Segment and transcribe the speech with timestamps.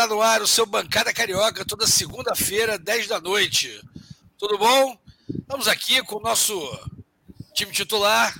[0.00, 3.82] Está no ar o seu Bancada Carioca, toda segunda-feira, 10 da noite.
[4.38, 4.98] Tudo bom?
[5.28, 6.54] Estamos aqui com o nosso
[7.52, 8.34] time titular: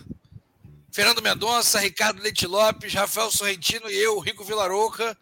[0.91, 5.15] Fernando Mendonça, Ricardo Leite Lopes, Rafael Sorrentino e eu, Rico Vilarouca,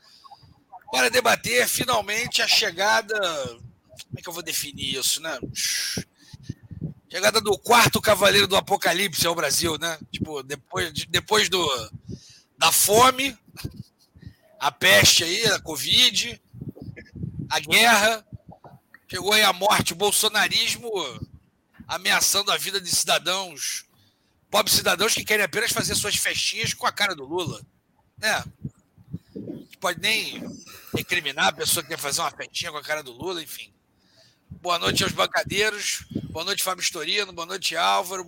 [0.93, 3.19] para debater finalmente a chegada.
[3.19, 5.41] Como é que eu vou definir isso, né?
[7.11, 9.99] Chegada do quarto cavaleiro do apocalipse ao Brasil, né?
[10.13, 11.91] Tipo, depois, depois do,
[12.57, 13.37] da fome
[14.59, 16.41] a peste aí, a Covid,
[17.49, 18.27] a guerra,
[19.09, 20.91] chegou aí a morte, o bolsonarismo
[21.87, 23.85] ameaçando a vida de cidadãos,
[24.51, 27.65] pobres cidadãos que querem apenas fazer suas festinhas com a cara do Lula.
[28.19, 28.45] Né?
[29.81, 30.43] Pode nem
[30.95, 33.73] recriminar a pessoa que quer fazer uma festinha com a cara do Lula, enfim.
[34.51, 38.27] Boa noite aos bancadeiros, boa noite Fábio Storino, boa noite Álvaro,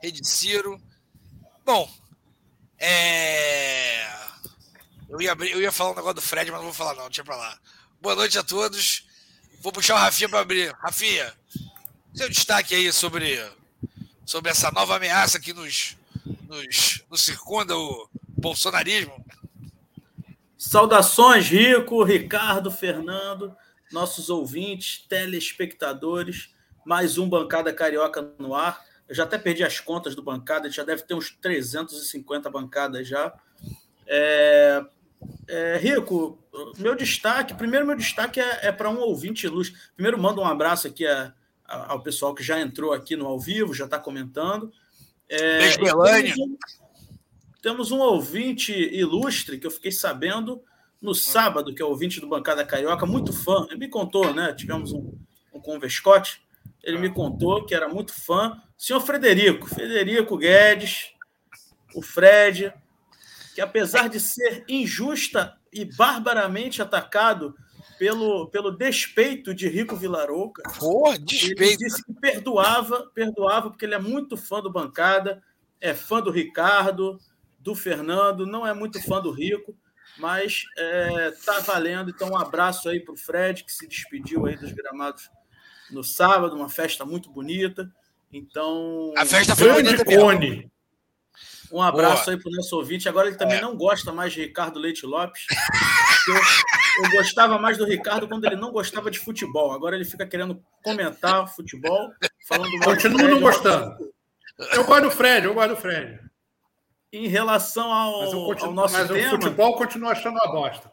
[0.00, 0.80] Rede Ciro.
[1.64, 1.90] Bom,
[2.78, 4.25] é...
[5.08, 7.04] Eu ia, abrir, eu ia falar um negócio do Fred, mas não vou falar, não,
[7.04, 7.56] deixa pra lá.
[8.00, 9.06] Boa noite a todos.
[9.60, 10.72] Vou puxar o Rafinha para abrir.
[10.80, 11.32] Rafinha,
[12.12, 13.40] seu destaque aí sobre,
[14.24, 15.96] sobre essa nova ameaça que nos,
[16.48, 19.24] nos, nos circunda o bolsonarismo.
[20.58, 23.56] Saudações, Rico, Ricardo, Fernando,
[23.92, 26.50] nossos ouvintes, telespectadores.
[26.84, 28.84] Mais um Bancada Carioca no ar.
[29.08, 33.32] Eu já até perdi as contas do bancada, já deve ter uns 350 bancadas já.
[34.08, 34.84] É,
[35.48, 36.38] é, Rico,
[36.78, 39.78] meu destaque, primeiro meu destaque é, é para um ouvinte ilustre.
[39.94, 41.32] Primeiro mando um abraço aqui a,
[41.64, 44.72] a, ao pessoal que já entrou aqui no ao vivo, já está comentando.
[45.28, 46.56] É, Beijo, temos, um,
[47.62, 50.62] temos um ouvinte ilustre que eu fiquei sabendo
[51.00, 53.66] no sábado, que é o ouvinte do Bancada Carioca, muito fã.
[53.70, 54.54] Ele me contou, né?
[54.54, 55.12] Tivemos um,
[55.52, 56.42] um converscote.
[56.82, 58.60] Ele me contou que era muito fã.
[58.78, 61.12] Senhor Frederico, Frederico Guedes,
[61.94, 62.72] o Fred,
[63.56, 67.56] que apesar de ser injusta e barbaramente atacado
[67.98, 70.62] pelo, pelo despeito de Rico Vilarouca,
[71.16, 71.62] despeito.
[71.62, 75.42] ele disse que perdoava, perdoava porque ele é muito fã do bancada,
[75.80, 77.18] é fã do Ricardo,
[77.58, 79.74] do Fernando, não é muito fã do Rico,
[80.18, 82.10] mas é, tá valendo.
[82.10, 85.30] Então, um abraço aí para o Fred, que se despediu aí dos gramados
[85.90, 87.90] no sábado, uma festa muito bonita.
[88.30, 89.14] Então.
[89.16, 90.70] A festa foi bonita mesmo.
[91.72, 92.36] Um abraço Boa.
[92.36, 93.08] aí para o nosso ouvinte.
[93.08, 93.60] Agora ele também é.
[93.60, 95.46] não gosta mais de Ricardo Leite Lopes.
[96.28, 96.34] Eu,
[97.04, 99.72] eu, gostava mais do Ricardo quando ele não gostava de futebol.
[99.72, 102.10] Agora ele fica querendo comentar futebol,
[102.48, 103.96] falando Continua não gostando.
[104.72, 106.20] Eu gosto do Fred, eu gosto do Fred.
[107.12, 109.26] Em relação ao, mas continuo, ao nosso mas tema.
[109.28, 110.90] o futebol continua achando uma bosta.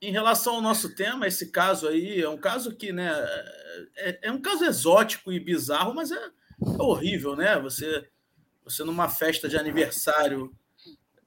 [0.00, 3.10] Em relação ao nosso tema, esse caso aí é um caso que, né,
[3.96, 7.58] é, é um caso exótico e bizarro, mas é, é horrível, né?
[7.60, 8.06] Você
[8.64, 10.52] você numa festa de aniversário,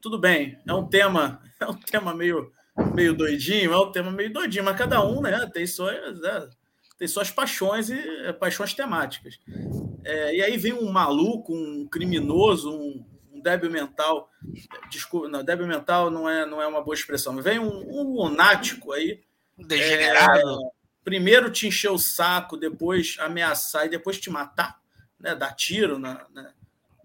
[0.01, 2.51] tudo bem, é um tema, é um tema meio,
[2.93, 6.49] meio doidinho, é um tema meio doidinho, mas cada um, né, tem suas, é,
[6.97, 9.39] tem suas paixões e é, paixões temáticas.
[10.03, 14.29] É, e aí vem um maluco, um criminoso, um, um débil mental,
[14.89, 18.91] desculpa, não, débil mental não é, não é uma boa expressão, vem um, um lunático
[18.93, 19.21] aí,
[19.57, 20.39] degenerado.
[20.39, 24.77] É, primeiro te encher o saco, depois ameaçar e depois te matar,
[25.19, 26.51] né, dar tiro na, né,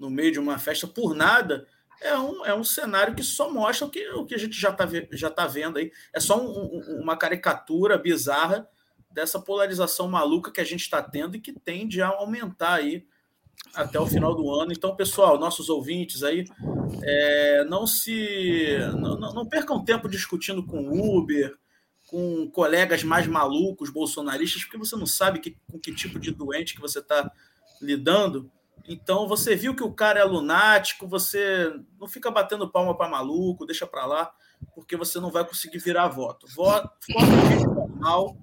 [0.02, 1.64] no meio de uma festa por nada,
[2.00, 4.70] é um, é um cenário que só mostra o que, o que a gente já
[4.70, 5.92] está já tá vendo aí.
[6.12, 8.68] É só um, um, uma caricatura bizarra
[9.08, 13.06] dessa polarização maluca que a gente está tendo e que tende a aumentar aí
[13.72, 14.72] até o final do ano.
[14.72, 16.44] Então, pessoal, nossos ouvintes aí,
[17.04, 21.54] é, não se não, não percam tempo discutindo com Uber,
[22.08, 26.74] com colegas mais malucos, bolsonaristas, porque você não sabe que, com que tipo de doente
[26.74, 27.30] que você está
[27.80, 28.50] lidando.
[28.86, 33.66] Então você viu que o cara é lunático, você não fica batendo palma para maluco,
[33.66, 34.34] deixa para lá,
[34.74, 36.46] porque você não vai conseguir virar voto.
[36.54, 38.36] Voto, de normal,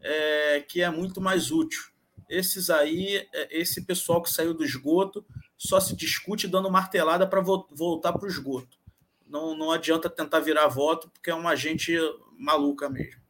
[0.00, 1.82] é, que é muito mais útil.
[2.28, 5.24] Esses aí, é, esse pessoal que saiu do esgoto,
[5.56, 8.78] só se discute dando martelada para vo voltar para o esgoto.
[9.26, 11.96] Não, não adianta tentar virar voto, porque é uma gente
[12.38, 13.20] maluca mesmo.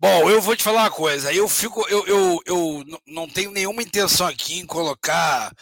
[0.00, 1.32] Bom, eu vou te falar uma coisa.
[1.32, 5.52] Eu fico, eu, eu, eu não tenho nenhuma intenção aqui em colocar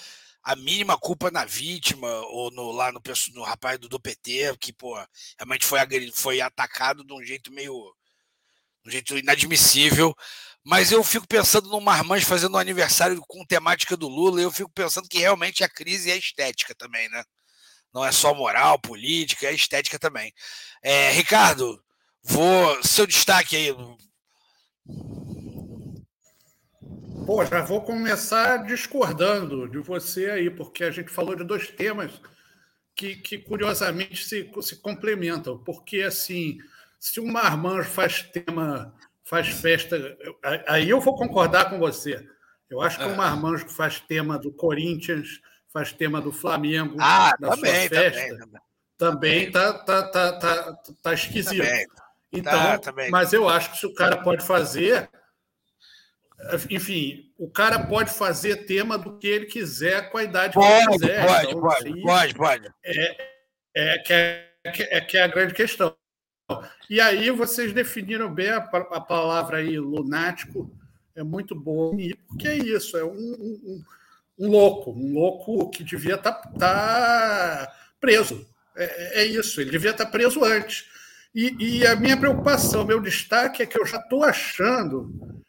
[0.43, 3.00] a mínima culpa na vítima ou no, lá no,
[3.35, 4.94] no rapaz do, do PT, que, pô,
[5.38, 5.79] realmente foi,
[6.12, 7.73] foi atacado de um jeito meio.
[8.85, 10.15] de um jeito inadmissível.
[10.65, 14.53] Mas eu fico pensando no Marmães fazendo um aniversário com temática do Lula, e eu
[14.53, 17.25] fico pensando que realmente a crise é estética também, né?
[17.94, 20.32] Não é só moral, política, é estética também.
[20.82, 21.82] É, Ricardo,
[22.23, 22.82] vou.
[22.85, 23.75] Seu destaque aí,
[27.27, 32.21] Pô, já vou começar discordando de você aí, porque a gente falou de dois temas
[32.94, 36.59] que, que curiosamente se, se complementam, porque assim,
[37.00, 38.94] se o Marmanjo faz tema,
[39.25, 40.17] faz festa,
[40.69, 42.25] aí eu vou concordar com você.
[42.71, 43.17] Eu acho que o é.
[43.17, 45.41] Marmanjo faz tema do Corinthians,
[45.73, 48.61] faz tema do Flamengo ah, na também, sua festa, também,
[48.97, 51.62] também tá, tá, tá, tá, tá esquisito.
[51.62, 51.87] Também.
[52.38, 53.11] Então, também.
[53.11, 55.09] mas eu acho que se o cara pode fazer,
[56.71, 60.75] enfim, o cara pode fazer tema do que ele quiser com a idade pode, que
[60.75, 61.27] ele quiser.
[61.27, 62.75] Pode, então, pode, pode, pode.
[62.85, 63.17] É,
[63.75, 65.97] é, que é, é, que é a grande questão.
[66.88, 70.71] E aí vocês definiram bem a, a palavra aí, lunático,
[71.15, 71.97] é muito boa,
[72.29, 73.85] porque é isso, é um, um,
[74.39, 78.47] um louco, um louco que devia estar tá, tá preso.
[78.77, 80.85] É, é, isso, ele devia estar tá preso antes.
[81.37, 85.44] E, e a minha preocupação, meu destaque é que eu já estou achando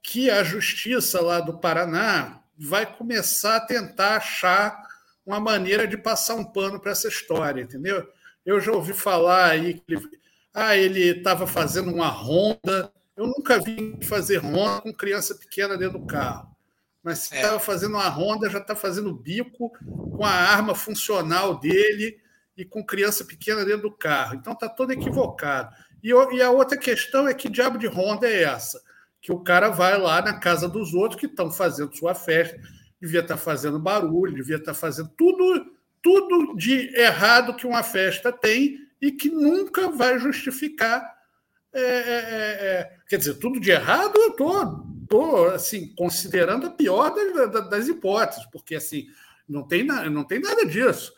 [0.00, 4.80] que a justiça lá do Paraná vai começar a tentar achar
[5.26, 8.08] uma maneira de passar um pano para essa história, entendeu?
[8.46, 10.08] Eu já ouvi falar aí que ele,
[10.54, 12.92] ah, ele estava fazendo uma ronda.
[13.16, 16.54] Eu nunca vi fazer ronda com criança pequena dentro do carro.
[17.02, 17.58] Mas se estava é.
[17.58, 19.72] fazendo uma ronda, já está fazendo bico
[20.16, 22.21] com a arma funcional dele
[22.62, 24.34] e com criança pequena dentro do carro.
[24.36, 25.74] Então está todo equivocado.
[26.02, 28.80] E, e a outra questão é que diabo de ronda é essa?
[29.22, 32.60] que o cara vai lá na casa dos outros que estão fazendo sua festa,
[33.00, 35.64] devia estar tá fazendo barulho, devia estar tá fazendo tudo,
[36.02, 41.08] tudo de errado que uma festa tem e que nunca vai justificar.
[41.72, 46.70] É, é, é, é quer dizer, tudo de errado eu estou tô, assim, considerando a
[46.70, 49.06] pior das, das, hipóteses, porque assim,
[49.48, 51.12] não tem, não tem nada disso.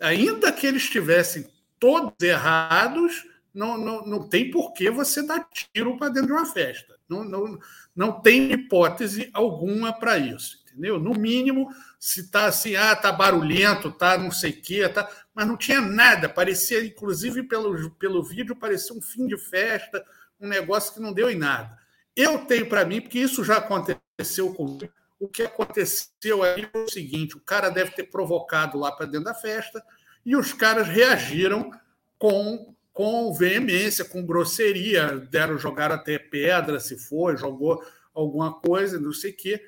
[0.00, 1.46] Ainda que eles estivessem
[1.78, 3.24] todos errados,
[3.54, 6.96] não, não, não tem por que você dar tiro para dentro de uma festa.
[7.08, 7.58] Não, não,
[7.94, 10.98] não tem hipótese alguma para isso, entendeu?
[10.98, 11.68] No mínimo,
[12.00, 15.80] se está assim, ah, tá barulhento, tá não sei o quê, tá, mas não tinha
[15.80, 20.04] nada, parecia, inclusive pelo, pelo vídeo, parecia um fim de festa,
[20.40, 21.78] um negócio que não deu em nada.
[22.16, 24.92] Eu tenho para mim, porque isso já aconteceu comigo,
[25.24, 29.24] o que aconteceu aí foi o seguinte: o cara deve ter provocado lá para dentro
[29.24, 29.82] da festa
[30.24, 31.70] e os caras reagiram
[32.18, 37.84] com com veemência, com grosseria, deram jogar até pedra, se for, jogou
[38.14, 39.66] alguma coisa, não sei o quê.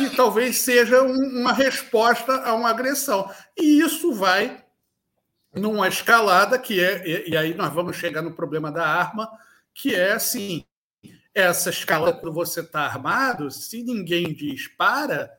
[0.00, 3.30] E talvez seja um, uma resposta a uma agressão.
[3.54, 4.64] E isso vai
[5.54, 9.30] numa escalada que é, e, e aí nós vamos chegar no problema da arma,
[9.74, 10.64] que é assim,
[11.34, 15.30] essa escala quando você está armado, se ninguém dispara,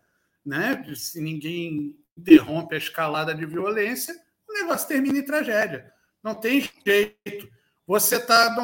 [0.45, 4.15] né, se ninguém interrompe a escalada de violência,
[4.47, 5.91] o negócio termina em tragédia.
[6.23, 7.49] Não tem jeito.
[7.87, 8.55] Você está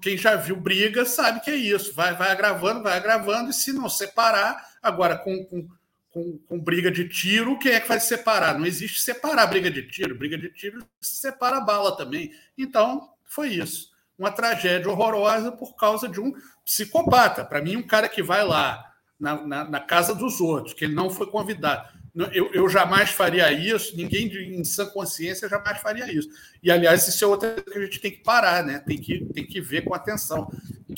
[0.00, 1.94] Quem já viu briga sabe que é isso.
[1.94, 5.68] Vai, vai agravando, vai agravando, e se não separar, agora com, com,
[6.10, 8.58] com, com briga de tiro, quem é que vai separar?
[8.58, 10.18] Não existe separar briga de tiro.
[10.18, 12.32] Briga de tiro separa a bala também.
[12.56, 13.91] Então, foi isso.
[14.18, 16.32] Uma tragédia horrorosa por causa de um
[16.64, 17.44] psicopata.
[17.44, 18.84] Para mim, um cara que vai lá
[19.18, 23.50] na, na, na casa dos outros, que ele não foi convidado eu, eu jamais faria
[23.50, 26.28] isso, ninguém de, em sã consciência jamais faria isso.
[26.62, 28.78] E, aliás, isso é outra coisa que a gente tem que parar, né?
[28.80, 30.50] tem, que, tem que ver com atenção.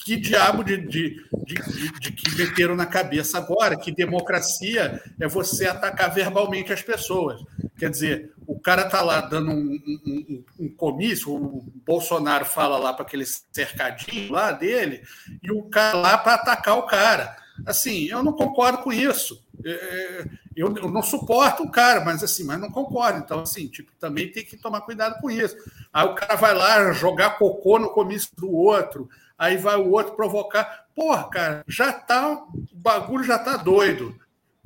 [0.05, 5.29] Que diabo de, de, de, de, de que meteram na cabeça agora que democracia é
[5.29, 7.41] você atacar verbalmente as pessoas.
[7.79, 12.93] Quer dizer, o cara está lá dando um, um, um, comício, o Bolsonaro fala lá
[12.93, 15.03] para aquele cercadinho lá dele,
[15.41, 17.37] e o cara lá para atacar o cara.
[17.65, 19.44] Assim, eu não concordo com isso.
[19.65, 20.25] É, é,
[20.57, 23.19] eu, eu, não suporto o cara, mas assim, mas não concordo.
[23.19, 25.57] Então, assim, tipo, também tem que tomar cuidado com isso.
[25.93, 29.09] Aí o cara vai lá jogar cocô no comício do outro,
[29.39, 30.87] aí vai o outro provocar.
[30.95, 34.19] Porra, cara, já tá, o bagulho já tá doido.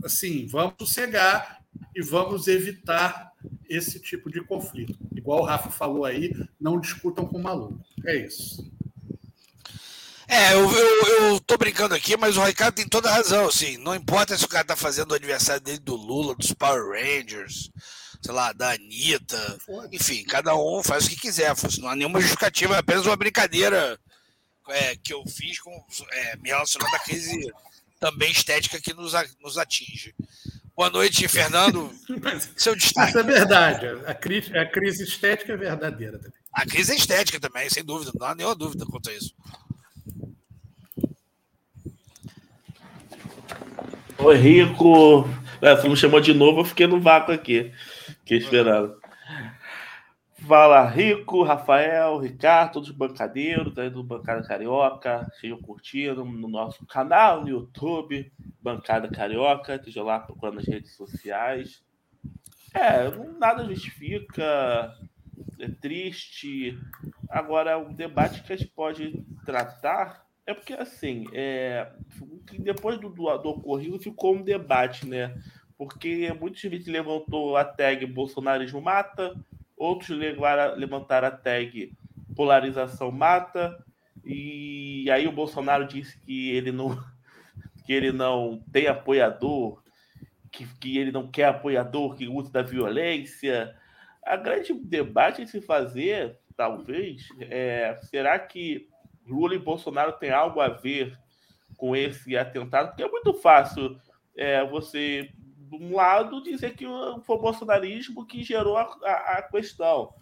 [0.05, 1.59] Assim, vamos sossegar
[1.95, 3.33] e vamos evitar
[3.69, 4.97] esse tipo de conflito.
[5.15, 7.81] Igual o Rafa falou aí, não discutam com o maluco.
[8.05, 8.71] É isso.
[10.29, 13.79] É, eu, eu, eu, tô brincando aqui, mas o Ricardo tem toda a razão, assim.
[13.79, 17.71] Não importa se o cara tá fazendo o aniversário dele do Lula, dos Power Rangers,
[18.21, 19.59] sei lá, da Anitta.
[19.91, 21.55] Enfim, cada um faz o que quiser.
[21.79, 23.99] Não há nenhuma justificativa, é apenas uma brincadeira
[24.69, 25.73] é, que eu fiz com,
[26.13, 27.51] é, me relacionando à crise
[27.99, 30.15] também estética que nos, nos atinge.
[30.77, 31.91] Boa noite, Fernando.
[32.55, 33.09] Seu destaque.
[33.09, 33.87] Isso é verdade.
[34.07, 36.39] A crise, a crise estética é verdadeira também.
[36.53, 38.13] A crise é estética também, sem dúvida.
[38.15, 39.35] Não há nenhuma dúvida quanto a isso.
[44.21, 45.25] Oi, Rico.
[45.63, 47.73] É, você me chamou de novo, eu fiquei no vácuo aqui.
[48.19, 49.01] Fiquei esperando.
[50.47, 56.85] Fala, Rico, Rafael, Ricardo, todos os bancadeiros, aí do Bancada Carioca, sejam curtindo no nosso
[56.87, 61.83] canal no YouTube, Bancada Carioca, esteja lá procurando nas redes sociais.
[62.75, 63.09] É,
[63.39, 64.95] nada justifica,
[65.61, 66.77] é triste.
[67.31, 71.91] Agora, o debate que a gente pode tratar é porque, assim, é,
[72.59, 75.39] depois do, do, do ocorrido ficou um debate, né?
[75.77, 79.37] Porque muita gente levantou a tag bolsonarismo mata,
[79.77, 80.09] outros
[80.79, 81.93] levantaram a tag
[82.35, 83.79] polarização mata,
[84.25, 86.99] e aí o Bolsonaro disse que ele não,
[87.85, 89.83] que ele não tem apoiador,
[90.51, 93.77] que, que ele não quer apoiador que use da violência.
[94.25, 98.88] A grande debate a se fazer, talvez, é será que
[99.29, 101.19] Lula e Bolsonaro têm algo a ver
[101.77, 102.89] com esse atentado?
[102.89, 103.99] Porque é muito fácil
[104.37, 106.85] é, você, de um lado, dizer que
[107.25, 110.13] foi o bolsonarismo que gerou a, a, a questão.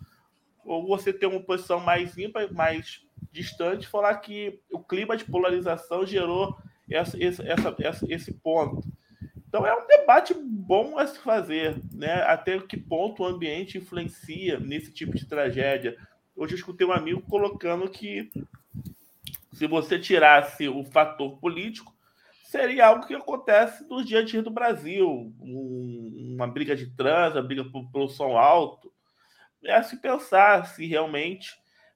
[0.64, 6.06] Ou você ter uma posição mais ímpar, mais distante, falar que o clima de polarização
[6.06, 6.56] gerou
[6.90, 7.42] essa, essa,
[7.78, 8.82] essa, esse ponto.
[9.48, 12.22] Então é um debate bom a se fazer, né?
[12.22, 15.96] Até que ponto o ambiente influencia nesse tipo de tragédia.
[16.34, 18.30] Hoje eu escutei um amigo colocando que
[19.56, 21.96] se você tirasse o fator político,
[22.44, 27.38] seria algo que acontece nos dias a dia do Brasil, um, uma briga de trânsito,
[27.38, 28.92] uma briga pelo som alto.
[29.64, 31.54] É se pensar se realmente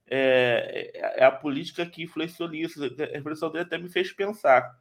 [0.09, 2.83] é, é, a política que influenciou nisso.
[2.83, 4.75] A reflexão dele até me fez pensar.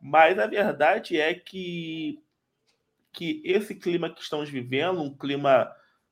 [0.00, 2.20] Mas a verdade é que,
[3.12, 5.70] que esse clima que estamos vivendo, um clima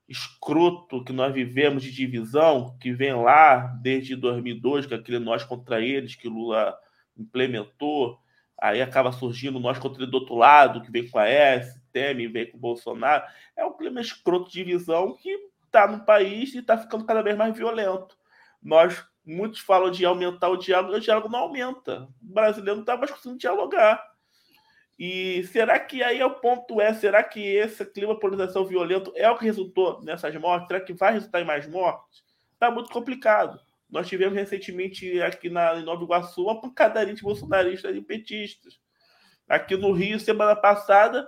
[0.09, 5.45] escroto que nós vivemos de divisão, que vem lá desde 2002, que é aquele nós
[5.45, 6.77] contra eles que Lula
[7.17, 8.19] implementou,
[8.57, 12.27] aí acaba surgindo nós contra ele do outro lado, que vem com a S, Teme,
[12.27, 13.25] vem com o Bolsonaro.
[13.55, 15.31] É um clima escroto de divisão que
[15.67, 18.17] está no país e está ficando cada vez mais violento.
[18.63, 22.09] Nós muitos falam de aumentar o diálogo, o diálogo não aumenta.
[22.23, 24.03] O brasileiro não está mais conseguindo dialogar.
[24.99, 29.13] E será que aí é o ponto é, será que esse clima de polarização violento
[29.15, 30.67] é o que resultou nessas mortes?
[30.67, 32.25] Será que vai resultar em mais mortes?
[32.53, 33.61] Está muito complicado.
[33.89, 38.79] Nós tivemos recentemente aqui na, em Nova Iguaçu uma pancadaria de bolsonaristas e petistas.
[39.49, 41.27] Aqui no Rio, semana passada,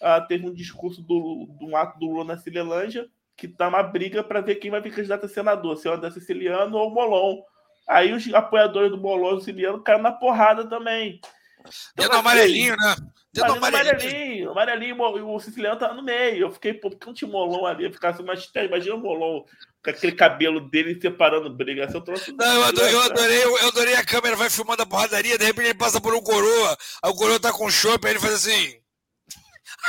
[0.00, 3.82] uh, teve um discurso do, do um ato do Lula na Cilelândia, que tá uma
[3.82, 6.88] briga para ver quem vai vir candidato a senador, se é o André Siciliano ou
[6.88, 7.42] o Molon.
[7.86, 11.20] Aí os apoiadores do Molon Siciliano caíram na porrada também.
[11.64, 12.96] Assim, amarelinho, né?
[13.32, 14.50] Deu no amarelinho.
[14.50, 16.46] Amarelinho, o, o Siciliano tá no meio.
[16.46, 17.84] Eu fiquei, pô, por que não tinha Molon ali?
[17.84, 19.44] Eu ficava assim, mas imagina o Molon
[19.82, 21.88] com aquele cabelo dele separando briga.
[21.92, 25.38] Eu, trouxe não, eu, adorei, eu, adorei, eu adorei a câmera, vai filmando a porradaria,
[25.38, 28.20] de repente ele passa por um coroa, aí o coroa tá com chopp, aí ele
[28.20, 28.79] faz assim.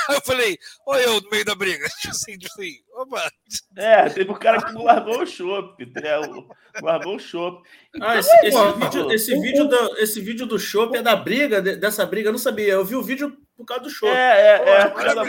[0.09, 1.87] Aí eu falei, olha eu no meio da briga.
[1.99, 3.31] Tipo assim, tipo assim, opa.
[3.75, 5.85] É, teve um cara que largou o chopp.
[5.85, 6.43] Né?
[6.81, 7.61] Largou o chopp.
[8.01, 12.05] Ah, esse, esse, vídeo, esse, vídeo do, esse vídeo do chopp é da briga, dessa
[12.05, 12.73] briga, eu não sabia.
[12.73, 14.15] Eu vi o vídeo por causa do chopp.
[14.15, 14.85] É, é, é.
[14.85, 15.23] O cara da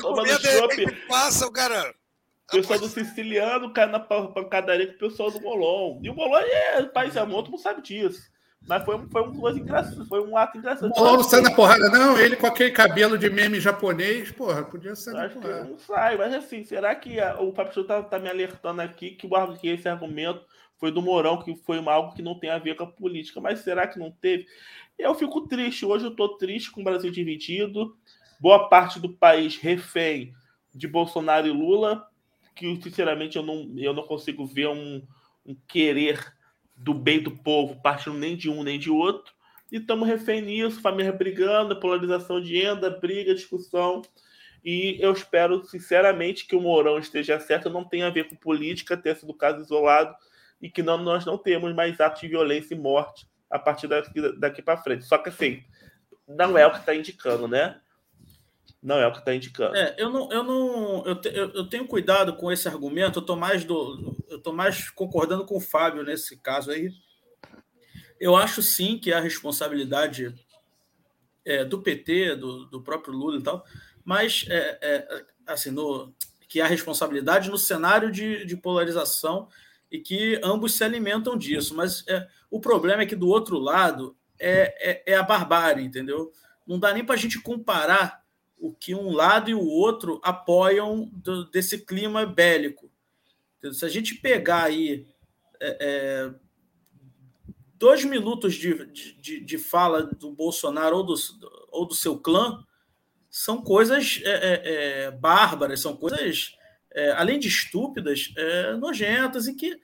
[0.00, 1.06] tomando chopp.
[1.08, 1.94] Passa, o cara.
[2.52, 6.00] O pessoal do Siciliano cai na pancadaria com o pessoal do Molon.
[6.02, 8.30] E o Molon é país amor, todo mundo sabe disso.
[8.66, 10.92] Mas foi, foi, um, foi, engraçado, foi um ato engraçado.
[10.96, 12.16] Não, não sai na porrada, não.
[12.18, 15.64] Ele com aquele cabelo de meme japonês, porra, podia ser porrada.
[15.64, 19.26] Não sai, mas assim, será que a, o Papo tá, tá me alertando aqui que,
[19.26, 20.44] o, que esse argumento
[20.78, 23.60] foi do Mourão, que foi algo que não tem a ver com a política, mas
[23.60, 24.46] será que não teve?
[24.98, 25.84] Eu fico triste.
[25.84, 27.96] Hoje eu tô triste com o Brasil dividido,
[28.40, 30.32] boa parte do país refém
[30.74, 32.06] de Bolsonaro e Lula,
[32.54, 35.02] que sinceramente eu não, eu não consigo ver um,
[35.44, 36.32] um querer
[36.82, 39.32] do bem do povo, partindo nem de um nem de outro.
[39.70, 44.02] E estamos refém nisso, família brigando, polarização de renda, briga, discussão.
[44.64, 48.96] E eu espero, sinceramente, que o Mourão esteja certo, não tenha a ver com política,
[48.96, 50.14] ter sido caso isolado,
[50.60, 54.38] e que não, nós não temos mais atos de violência e morte a partir daqui,
[54.38, 55.04] daqui para frente.
[55.04, 55.62] Só que, assim,
[56.28, 57.80] não é o que está indicando, né?
[58.82, 59.76] Não é o que está indicando.
[59.76, 63.20] É, eu não, eu não, eu, te, eu, tenho cuidado com esse argumento.
[63.20, 66.90] Eu tô mais do, eu tô mais concordando com o Fábio nesse caso aí.
[68.18, 70.34] Eu acho sim que a responsabilidade
[71.44, 73.64] é, do PT, do, do próprio Lula e tal,
[74.04, 76.12] mas é, é, assim no
[76.48, 79.48] que há responsabilidade no cenário de, de polarização
[79.90, 81.74] e que ambos se alimentam disso.
[81.74, 86.30] Mas é, o problema é que do outro lado é, é, é a barbárie, entendeu?
[86.66, 88.21] Não dá nem para a gente comparar
[88.62, 92.88] o que um lado e o outro apoiam do, desse clima bélico.
[93.72, 95.04] Se a gente pegar aí
[95.60, 96.34] é, é,
[97.74, 101.14] dois minutos de, de, de, fala do Bolsonaro ou do,
[101.72, 102.64] ou do seu clã,
[103.28, 104.62] são coisas é, é,
[105.06, 106.56] é bárbaras, são coisas,
[106.92, 108.32] é, além de estúpidas,
[108.78, 109.76] nojentas e que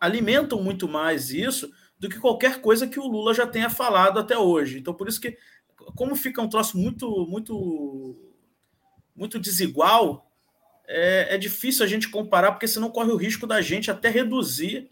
[0.00, 1.68] alimentam muito mais isso
[2.02, 4.76] do que qualquer coisa que o Lula já tenha falado até hoje.
[4.76, 5.38] Então, por isso que
[5.94, 8.16] como fica um troço muito, muito,
[9.14, 10.28] muito desigual,
[10.88, 14.90] é, é, difícil a gente comparar, porque senão corre o risco da gente até reduzir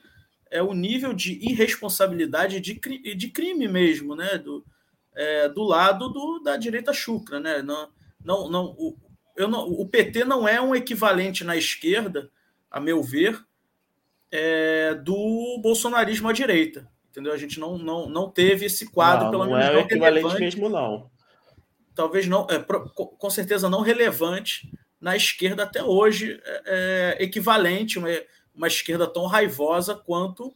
[0.53, 4.39] é, o nível de irresponsabilidade de, de crime mesmo, né?
[4.39, 4.65] Do,
[5.13, 7.61] é, do lado do, da direita chucra, né?
[7.61, 7.91] Não,
[8.25, 8.97] não, não, o,
[9.37, 12.31] eu não, o PT não é um equivalente na esquerda,
[12.71, 13.45] a meu ver,
[14.31, 16.89] é, do bolsonarismo à direita.
[17.11, 17.33] Entendeu?
[17.33, 19.77] A gente não, não, não teve esse quadro, não, pelo não menos.
[19.77, 20.41] É equivalente relevante.
[20.41, 21.11] mesmo, não.
[21.95, 28.09] Talvez não, é, com certeza não relevante na esquerda até hoje, é, é, equivalente, uma,
[28.55, 30.55] uma esquerda tão raivosa quanto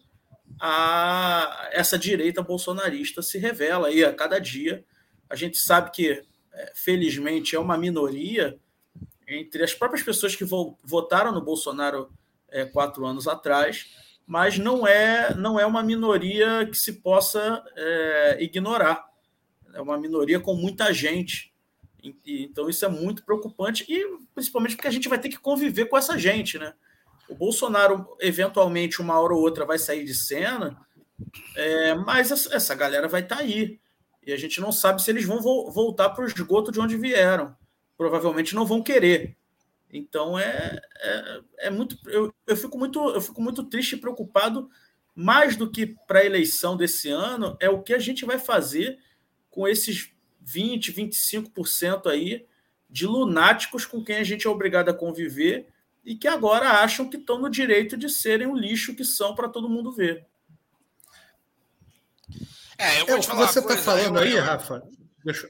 [0.61, 4.85] a essa direita bolsonarista se revela aí a cada dia.
[5.29, 8.57] A gente sabe que, é, felizmente, é uma minoria
[9.27, 12.13] entre as próprias pessoas que votaram no Bolsonaro
[12.49, 13.87] é, quatro anos atrás,
[14.27, 19.05] mas não é, não é uma minoria que se possa é, ignorar.
[19.73, 21.53] É uma minoria com muita gente.
[22.27, 25.97] Então isso é muito preocupante e principalmente porque a gente vai ter que conviver com
[25.97, 26.75] essa gente, né?
[27.29, 30.79] O Bolsonaro eventualmente uma hora ou outra vai sair de cena,
[31.57, 33.81] é, mas essa galera vai estar tá aí
[34.27, 36.97] e a gente não sabe se eles vão vo voltar para o esgoto de onde
[36.97, 37.55] vieram.
[37.97, 39.37] Provavelmente não vão querer.
[39.97, 41.97] Então é, é, é muito.
[42.07, 44.69] Eu, eu, fico muito eu fico muito triste e preocupado,
[45.15, 48.99] mais do que para a eleição desse ano, é o que a gente vai fazer
[49.49, 52.45] com esses 20, 25% aí
[52.91, 55.69] de lunáticos com quem a gente é obrigado a conviver
[56.05, 59.49] e que agora acham que estão no direito de serem o lixo que são para
[59.49, 60.27] todo mundo ver.
[62.77, 64.83] É, eu vou é, te falar você está falando aí, Rafa?
[65.25, 65.49] Deixa...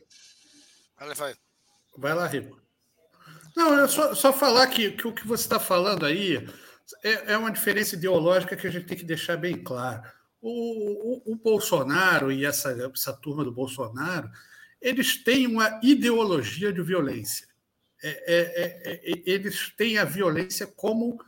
[1.97, 2.64] Vai, lá, Rico.
[3.57, 6.47] Não, é só, só falar que, que o que você está falando aí
[7.03, 10.03] é, é, uma diferença ideológica que a gente tem que deixar bem claro.
[10.41, 14.31] O, o, o Bolsonaro e essa, essa turma do Bolsonaro,
[14.81, 17.47] eles têm uma ideologia de violência.
[18.03, 21.19] É, é, é, é eles têm a violência como,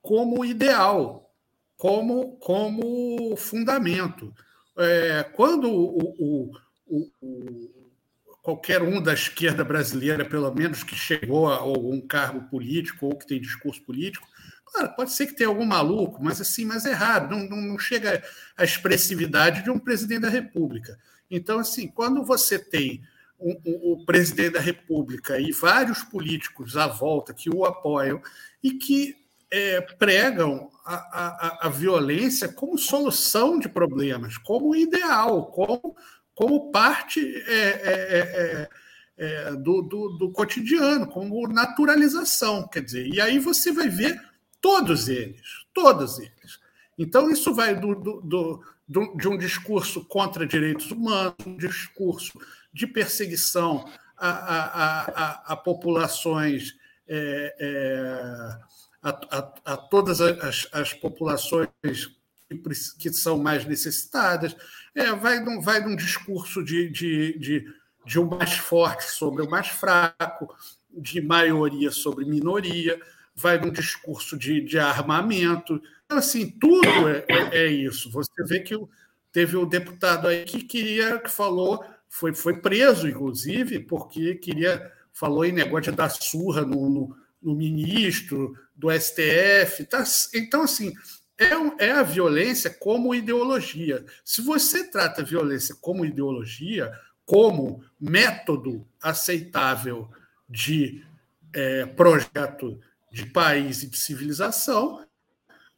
[0.00, 1.34] como ideal,
[1.76, 4.32] como, como fundamento.
[4.78, 6.52] É, quando o,
[6.86, 7.79] o, o
[8.42, 13.26] qualquer um da esquerda brasileira, pelo menos que chegou a algum cargo político ou que
[13.26, 14.26] tem discurso político,
[14.64, 17.78] claro, pode ser que tenha algum maluco, mas assim, mas é raro, não, não, não
[17.78, 18.22] chega
[18.56, 20.98] à expressividade de um presidente da República.
[21.30, 23.02] Então, assim, quando você tem
[23.40, 28.20] o, presidente da República e vários políticos à volta que o apoiam
[28.62, 29.16] e que
[29.50, 35.96] é, pregam a, a, a, violência como solução de problemas, como ideal, como
[36.34, 38.70] como parte é, é, é,
[39.18, 42.66] é, do, do, do, cotidiano, como naturalização.
[42.68, 44.20] Quer dizer, e aí você vai ver
[44.60, 45.42] todos eles,
[45.74, 46.58] todos eles.
[46.98, 48.60] Então, isso vai do, do, do
[49.16, 52.38] de um discurso contra direitos humanos, um discurso
[52.72, 56.74] de perseguição a, a, a, a populações.
[57.06, 57.54] É,
[59.02, 61.68] a, a, todas as, as populações
[62.98, 64.56] que são mais necessitadas,
[64.94, 69.50] é, vai, num, vai num discurso de, de, de, de um mais forte sobre o
[69.50, 70.52] mais fraco,
[70.92, 73.00] de maioria sobre minoria,
[73.34, 75.80] vai num discurso de, de armamento.
[76.04, 78.10] Então, assim, tudo é, é, é isso.
[78.10, 78.74] Você vê que
[79.32, 84.90] teve o um deputado aí que queria, que falou, foi, foi preso, inclusive, porque queria,
[85.12, 89.84] falou em negócio de dar surra no, no, no ministro do STF.
[89.84, 90.02] Tá?
[90.34, 90.92] Então, assim,
[91.40, 94.04] é, é a violência como ideologia.
[94.22, 96.92] Se você trata a violência como ideologia,
[97.24, 100.08] como método aceitável
[100.46, 101.02] de
[101.54, 102.78] é, projeto
[103.10, 105.04] de país e de civilização,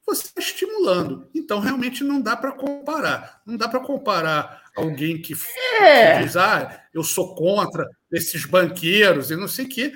[0.05, 1.29] você está estimulando.
[1.33, 3.41] Então, realmente, não dá para comparar.
[3.47, 5.35] Não dá para comparar alguém que,
[5.81, 6.19] é.
[6.19, 9.93] que, diz, ah, eu sou contra esses banqueiros e não sei o quê,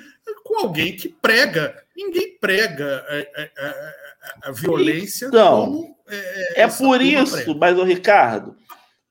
[0.47, 1.83] com alguém que prega.
[1.95, 4.07] Ninguém prega é, é, é
[4.43, 8.55] a violência então, como, é, é por isso, mas o Ricardo,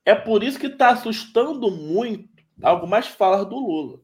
[0.05, 2.29] é por isso que está assustando muito
[2.63, 4.01] algumas falas do Lula.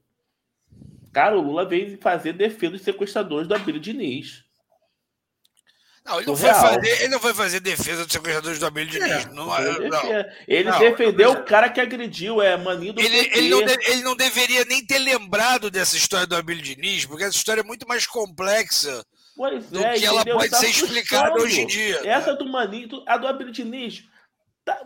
[1.12, 4.44] Cara, o Lula veio fazer defesa dos sequestradores do Abílio Diniz.
[6.04, 9.24] Não, ele não, foi fazer, ele não foi fazer defesa dos sequestradores do Abílio Diniz.
[9.24, 9.56] É, não, não,
[10.48, 14.02] ele não, defendeu o cara que agrediu, é maninho do ele, ele, não de, ele
[14.02, 17.86] não deveria nem ter lembrado dessa história do Abílio Diniz, porque essa história é muito
[17.86, 19.04] mais complexa
[19.36, 22.00] Pois do é, que ela pode tá ser explicada hoje em dia.
[22.04, 24.06] Essa do Manito, a do Abridiniz, tá,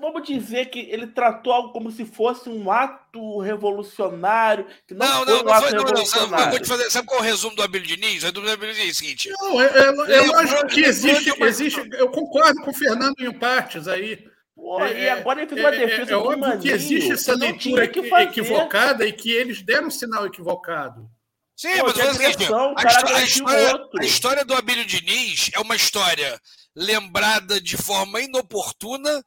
[0.01, 4.67] vamos dizer que ele tratou algo como se fosse um ato revolucionário.
[4.87, 7.21] Que não, não, não, um não, foi, não, não sabe, vou te fazer, sabe qual
[7.21, 8.23] é o resumo do Abílio Diniz?
[8.23, 9.31] O resumo do Abílio Diniz é o seguinte.
[9.31, 11.89] Não, é, é, é lógico que existe, existe.
[11.93, 14.25] Eu concordo com o Fernando em partes aí.
[14.55, 17.13] Porra, é, e agora ele fez uma é, defesa é, é óbvio Maninho, que existe
[17.13, 21.11] essa leitura equivocada e que eles deram um sinal equivocado.
[21.55, 26.39] Sim, Pô, mas a, história, a, história, a história do Abílio Diniz é uma história
[26.75, 29.23] lembrada de forma inoportuna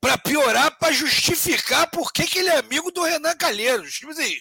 [0.00, 3.94] para piorar, para justificar por que, que ele é amigo do Renan Calheiros.
[3.94, 4.36] Tipo assim,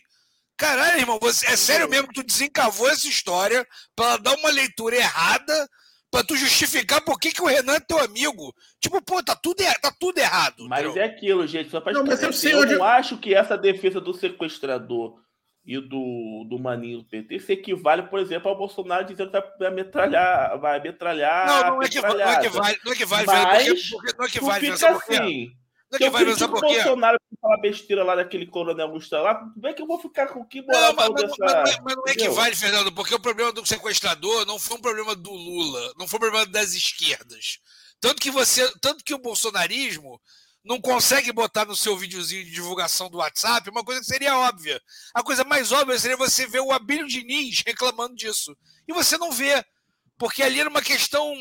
[0.56, 4.96] caralho, irmão, você, é sério mesmo que tu desencavou essa história para dar uma leitura
[4.96, 5.68] errada
[6.10, 8.54] para tu justificar por que, que o Renan é teu amigo.
[8.80, 10.68] Tipo, pô, tá tudo, tá tudo errado.
[10.70, 11.04] Mas entendeu?
[11.04, 11.70] é aquilo, gente.
[11.70, 12.76] Só pra não, mas eu, sei eu onde...
[12.76, 15.20] não acho que essa defesa do sequestrador
[15.68, 19.70] e do, do Maninho do PT se equivale, por exemplo, ao Bolsonaro dizendo que vai
[19.70, 21.46] metralhar, vai metralhar.
[21.46, 24.18] Não, não é que, não é que vale, não é que vale, Mas, porque, porque
[24.18, 25.52] não é que vale, fica assim.
[25.92, 29.74] Não é que vai o Bolsonaro falar besteira lá daquele coronel Gustavo lá, como é
[29.74, 31.62] que eu vou ficar com que moral não, mas, mas, dessa...
[31.62, 34.82] mas, mas, não é que vale, Fernando, porque o problema do sequestrador não foi um
[34.82, 37.60] problema do Lula, não foi um problema das esquerdas.
[38.00, 40.22] Tanto que você, tanto que o bolsonarismo
[40.68, 44.82] não consegue botar no seu videozinho de divulgação do WhatsApp uma coisa que seria óbvia.
[45.14, 48.56] A coisa mais óbvia seria você ver o Abílio Diniz reclamando disso.
[48.88, 49.64] E você não vê.
[50.18, 51.34] Porque ali era uma questão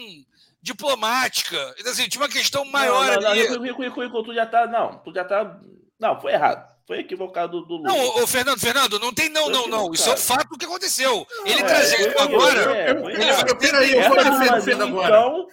[0.62, 1.74] diplomática.
[1.78, 3.48] Então, assim, tinha uma questão maior não, não, ali.
[3.48, 4.66] Não, Rico, Rico, tu já tá.
[4.66, 5.60] Não, tu já tá.
[5.98, 6.76] Não, foi errado.
[6.86, 7.88] Foi equivocado do Lula.
[7.88, 9.92] Não, o Fernando, Fernando, não tem não, não, não.
[9.92, 11.26] Isso é o fato do que aconteceu.
[11.44, 12.76] Ele é, trazer isso agora.
[12.76, 12.94] É,
[13.54, 15.08] Peraí, eu vou defender agora.
[15.08, 15.48] Então,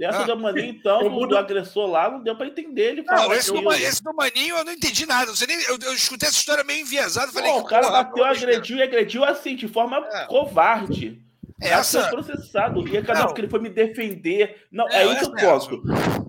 [0.00, 0.26] essa ah.
[0.26, 3.02] do Maninho, então, do, do, agressor lá, não deu pra entender ele.
[3.02, 5.34] Não, esse do, esse do Maninho eu não entendi nada.
[5.34, 7.32] Você nem, eu, eu escutei essa história meio enviesada.
[7.32, 10.26] Falei, o cara bateu, agrediu e agrediu assim, de forma é.
[10.26, 11.20] covarde.
[11.60, 12.88] Essa foi processado.
[12.88, 14.66] E cada vez que ele foi me defender.
[14.72, 15.82] Não, é, é isso que eu posso.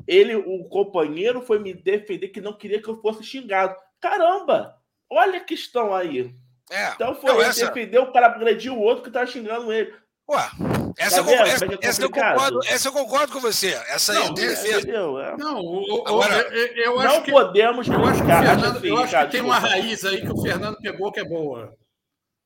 [0.06, 3.76] Ele, o companheiro, foi me defender que não queria que eu fosse xingado.
[4.00, 4.76] Caramba!
[5.10, 6.34] Olha a questão aí.
[6.70, 6.92] É.
[6.92, 7.66] Então foi não, ele essa...
[7.66, 9.94] defender o cara agrediu o outro que tava xingando ele.
[10.30, 10.50] Ué,
[10.98, 13.70] essa, tá eu, essa, é essa, eu concordo, essa eu concordo com você.
[13.88, 14.90] Essa não, aí tem defesa.
[14.90, 15.38] É.
[15.38, 18.98] Não, o, Agora, eu, eu acho não que, podemos eu acho que, Fernando, assim, eu
[18.98, 21.74] acho que tem uma raiz aí que o Fernando pegou que é boa.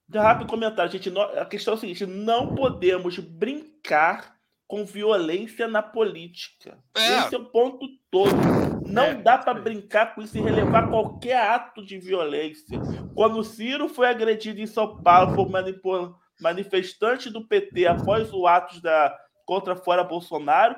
[0.08, 1.12] De rápido comentário, gente.
[1.38, 4.36] A questão é a seguinte: não podemos brincar
[4.68, 6.78] com violência na política.
[6.96, 7.20] É.
[7.20, 8.36] Esse é o ponto todo.
[8.86, 9.16] Não é.
[9.16, 12.80] dá para brincar com isso e relevar qualquer ato de violência.
[13.14, 18.48] Quando o Ciro foi agredido em São Paulo por manipulação manifestante do PT após o
[18.48, 20.76] ato da contra fora Bolsonaro,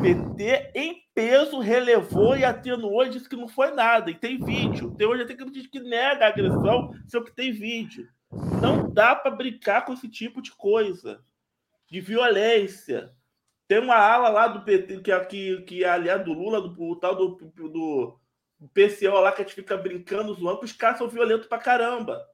[0.00, 4.10] PT em peso relevou e atenuou e disse que não foi nada.
[4.10, 4.94] E tem vídeo.
[4.96, 8.08] Tem hoje até que diz que nega a agressão, só que tem vídeo.
[8.60, 11.20] Não dá para brincar com esse tipo de coisa,
[11.90, 13.10] de violência.
[13.68, 16.82] Tem uma ala lá do PT que, é, que, que é aliado do Lula, do,
[16.82, 18.18] o tal do, do
[18.72, 22.24] PCO lá que a gente fica brincando, zoando, que os caras são violentos pra caramba.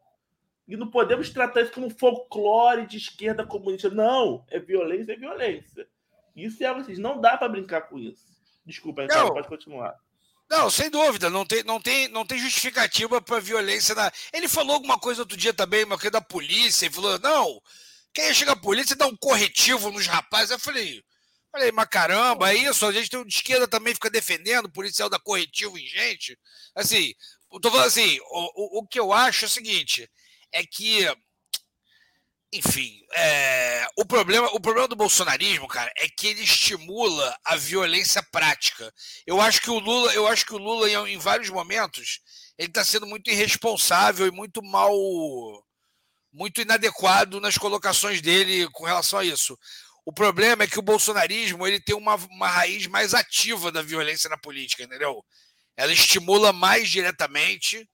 [0.69, 3.89] E não podemos tratar isso como folclore de esquerda comunista.
[3.89, 5.89] Não, é violência, é violência.
[6.37, 6.99] Isso é vocês.
[6.99, 8.23] Não dá para brincar com isso.
[8.67, 9.97] Desculpa, não, pode continuar.
[10.51, 13.95] Não, sem dúvida, não tem, não tem, não tem justificativa para violência.
[13.95, 14.13] Na...
[14.33, 17.63] Ele falou alguma coisa outro dia também, uma coisa da polícia, ele falou: não,
[18.13, 20.51] quem chega a polícia dá um corretivo nos rapazes.
[20.51, 21.03] Eu falei,
[21.51, 24.73] falei, mas caramba, é isso, a gente tem um de esquerda também fica defendendo, o
[24.73, 26.39] policial dá corretivo em gente.
[26.75, 27.15] Assim,
[27.53, 30.09] eu tô falando assim, o, o, o que eu acho é o seguinte:
[30.53, 31.07] é que,
[32.53, 38.23] enfim, é, o, problema, o problema do bolsonarismo, cara, é que ele estimula a violência
[38.31, 38.93] prática.
[39.27, 42.21] Eu acho que o Lula, eu acho que o Lula, em, em vários momentos,
[42.57, 44.93] ele está sendo muito irresponsável e muito mal,
[46.33, 49.59] muito inadequado nas colocações dele com relação a isso.
[50.05, 54.31] O problema é que o bolsonarismo ele tem uma, uma raiz mais ativa da violência
[54.31, 55.23] na política, entendeu?
[55.77, 57.87] Ela estimula mais diretamente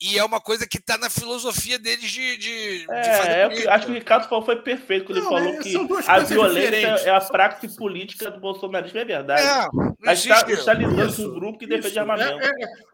[0.00, 3.68] e é uma coisa que está na filosofia deles de, de, é, de fazer é,
[3.68, 6.70] Acho que o Ricardo falou, foi perfeito quando não, ele falou é, que a violência
[6.70, 7.06] diferentes.
[7.06, 8.98] é a prática política do bolsonarismo.
[8.98, 9.42] É verdade.
[9.42, 12.38] É, a gente está lidando com um grupo que defende isso, armamento.
[12.40, 12.46] É,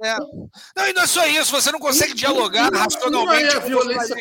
[0.02, 0.16] é, é,
[0.76, 1.50] Não, e não é só isso.
[1.52, 4.16] Você não consegue dialogar não, racionalmente não é a violência.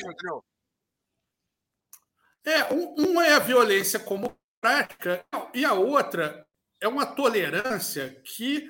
[2.45, 6.45] É, uma é a violência como prática e a outra
[6.81, 8.69] é uma tolerância que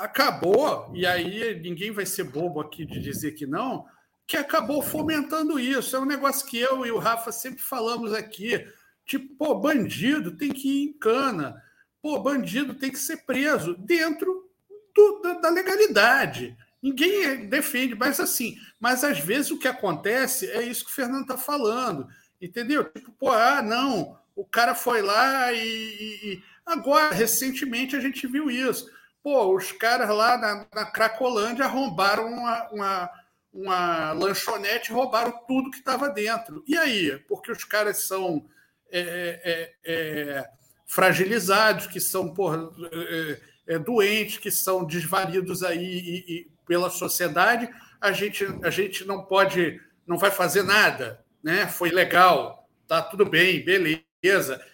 [0.00, 3.84] acabou, e aí ninguém vai ser bobo aqui de dizer que não,
[4.26, 5.94] que acabou fomentando isso.
[5.94, 8.66] É um negócio que eu e o Rafa sempre falamos aqui.
[9.04, 11.62] Tipo, pô, bandido tem que ir em cana.
[12.00, 14.48] Pô, bandido tem que ser preso dentro
[14.94, 16.56] do, da, da legalidade.
[16.82, 21.22] Ninguém defende, mas assim, mas às vezes o que acontece é isso que o Fernando
[21.22, 22.08] está falando,
[22.40, 22.84] entendeu?
[22.84, 28.50] Tipo, pô, ah, não, o cara foi lá e, e, agora, recentemente, a gente viu
[28.50, 28.88] isso.
[29.22, 33.10] Pô, os caras lá na, na Cracolândia arrombaram uma, uma,
[33.52, 36.64] uma lanchonete, roubaram tudo que estava dentro.
[36.66, 37.18] E aí?
[37.28, 38.46] Porque os caras são
[38.90, 40.50] é, é, é,
[40.86, 43.40] fragilizados, que são porra, é,
[43.74, 47.68] é, doentes, que são desvalidos aí e, e pela sociedade,
[48.00, 51.66] a gente, a gente não pode, não vai fazer nada, né?
[51.66, 54.64] Foi legal, tá tudo bem, beleza.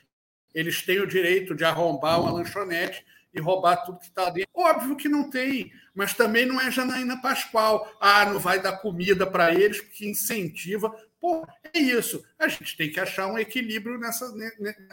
[0.54, 3.04] Eles têm o direito de arrombar uma lanchonete
[3.37, 4.51] e roubar tudo que está dentro.
[4.55, 7.87] Óbvio que não tem, mas também não é Janaína Pascoal.
[8.01, 10.94] Ah, não vai dar comida para eles porque incentiva.
[11.20, 12.25] Pô, é isso.
[12.38, 14.33] A gente tem que achar um equilíbrio nessa,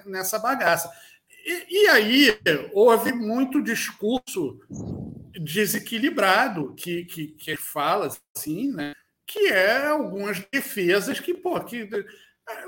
[0.06, 0.92] nessa bagaça.
[1.46, 2.40] E, e aí
[2.74, 4.60] houve muito discurso
[5.40, 8.94] desequilibrado que, que, que fala assim, né?
[9.26, 11.90] que é algumas defesas que, pô, que,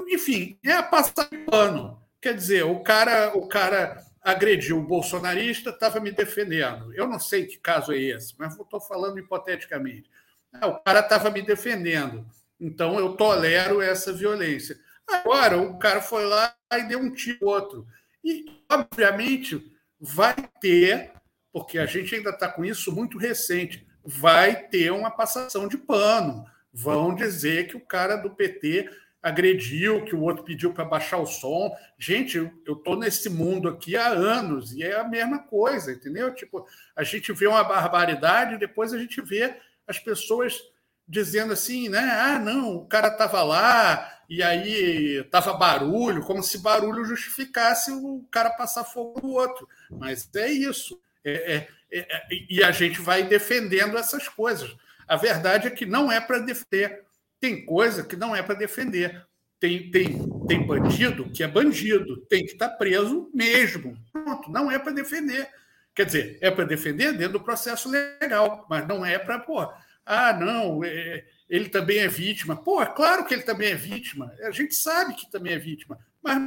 [0.07, 2.01] enfim, é a passar pano.
[2.21, 6.91] Quer dizer, o cara, o cara agrediu um bolsonarista, estava me defendendo.
[6.95, 10.09] Eu não sei que caso é esse, mas estou falando hipoteticamente.
[10.51, 12.25] Ah, o cara estava me defendendo,
[12.59, 14.79] então eu tolero essa violência.
[15.07, 17.85] Agora, o cara foi lá e deu um tiro outro.
[18.23, 21.11] E, obviamente, vai ter,
[21.53, 26.43] porque a gente ainda está com isso muito recente, vai ter uma passação de pano.
[26.73, 28.89] Vão dizer que o cara do PT
[29.25, 31.75] agrediu, que o outro pediu para baixar o som.
[31.97, 36.31] Gente, eu estou nesse mundo aqui há anos e é a mesma coisa, entendeu?
[36.35, 36.63] Tipo,
[36.95, 39.55] a gente vê uma barbaridade e depois a gente vê
[39.87, 40.61] as pessoas
[41.07, 41.99] dizendo assim, né?
[41.99, 48.23] Ah, não, o cara estava lá e aí estava barulho, como se barulho justificasse o
[48.29, 49.67] cara passar fogo no outro.
[49.89, 51.01] Mas é isso.
[51.23, 54.75] É, é, é, é e a gente vai defendendo essas coisas.
[55.07, 57.03] A verdade é que não é para defender.
[57.39, 59.25] Tem coisa que não é para defender.
[59.59, 63.97] Tem, tem, tem bandido que é bandido, tem que estar tá preso mesmo.
[64.11, 65.49] Pronto, não é para defender.
[65.93, 69.65] Quer dizer, é para defender dentro do processo legal, mas não é para, pô,
[70.05, 72.55] ah, não, é, ele também é vítima.
[72.55, 74.33] Pô, é claro que ele também é vítima.
[74.43, 76.37] A gente sabe que também é vítima, mas,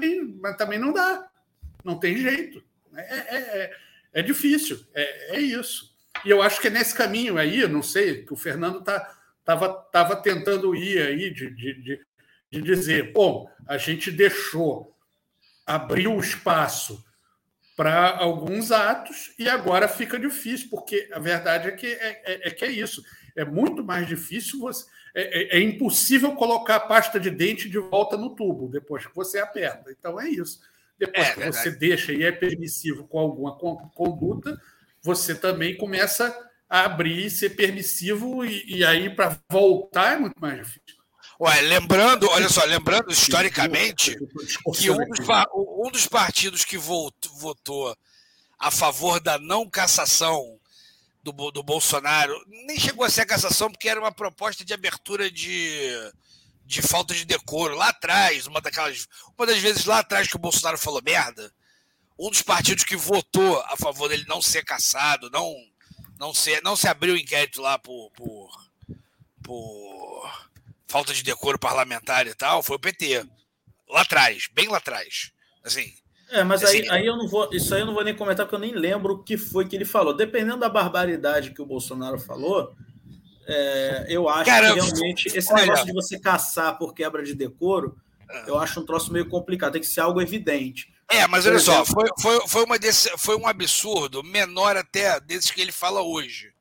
[0.40, 1.28] mas também não dá.
[1.82, 2.62] Não tem jeito.
[2.94, 3.76] É, é, é,
[4.12, 5.96] é difícil, é, é isso.
[6.24, 9.17] E eu acho que é nesse caminho aí, não sei, que o Fernando está
[9.48, 12.00] estava tava tentando ir aí de, de, de,
[12.50, 14.94] de dizer, bom, a gente deixou,
[15.66, 17.02] abriu o espaço
[17.74, 22.50] para alguns atos e agora fica difícil, porque a verdade é que é, é, é
[22.50, 23.02] que é isso.
[23.34, 24.84] É muito mais difícil você.
[25.14, 29.14] É, é, é, impossível colocar a pasta de dente de volta no tubo depois que
[29.14, 29.90] você aperta.
[29.90, 30.60] Então é isso.
[30.98, 31.56] Depois é, que verdade.
[31.56, 34.60] você deixa e é permissivo com alguma conduta,
[35.00, 36.36] você também começa
[36.68, 40.98] abrir, ser permissivo, e, e aí para voltar é muito mais difícil.
[41.40, 44.16] Ué, lembrando, olha só, lembrando historicamente
[44.74, 45.20] que um dos,
[45.56, 47.96] um dos partidos que votou
[48.58, 50.58] a favor da não cassação
[51.22, 52.34] do, do Bolsonaro
[52.66, 55.92] nem chegou a ser a cassação porque era uma proposta de abertura de,
[56.64, 60.40] de falta de decoro lá atrás, uma daquelas, uma das vezes lá atrás que o
[60.40, 61.52] Bolsonaro falou merda.
[62.18, 65.54] Um dos partidos que votou a favor dele não ser cassado, não
[66.18, 68.50] não se, não se abriu inquérito lá por, por,
[69.42, 70.48] por
[70.86, 73.24] falta de decoro parlamentar e tal, foi o PT.
[73.88, 75.32] Lá atrás, bem lá atrás.
[75.64, 75.92] Assim.
[76.30, 77.48] É, mas assim, aí, aí eu não vou.
[77.52, 79.74] Isso aí eu não vou nem comentar, porque eu nem lembro o que foi que
[79.74, 80.14] ele falou.
[80.14, 82.74] Dependendo da barbaridade que o Bolsonaro falou,
[83.46, 87.96] é, eu acho que realmente esse olha, negócio de você caçar por quebra de decoro,
[88.46, 89.72] eu acho um troço meio complicado.
[89.72, 90.92] Tem que ser algo evidente.
[91.10, 95.50] É, mas olha só, foi, foi, foi, uma desse, foi um absurdo, menor até desses
[95.50, 96.52] que ele fala hoje.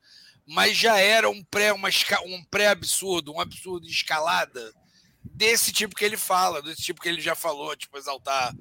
[0.45, 1.89] Mas já era um pré, uma,
[2.25, 4.73] um pré-absurdo, um absurdo de escalada
[5.21, 8.55] desse tipo que ele fala, desse tipo que ele já falou, tipo, exaltar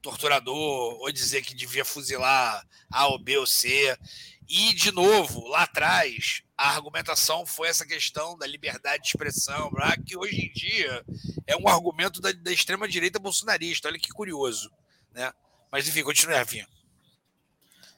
[0.00, 3.96] torturador, ou dizer que devia fuzilar A ou B ou C.
[4.48, 9.70] E, de novo, lá atrás, a argumentação foi essa questão da liberdade de expressão,
[10.06, 11.04] que hoje em dia
[11.46, 13.88] é um argumento da, da extrema-direita bolsonarista.
[13.88, 14.70] Olha que curioso.
[15.14, 15.32] Né?
[15.70, 16.66] Mas enfim, continue, Rafinha.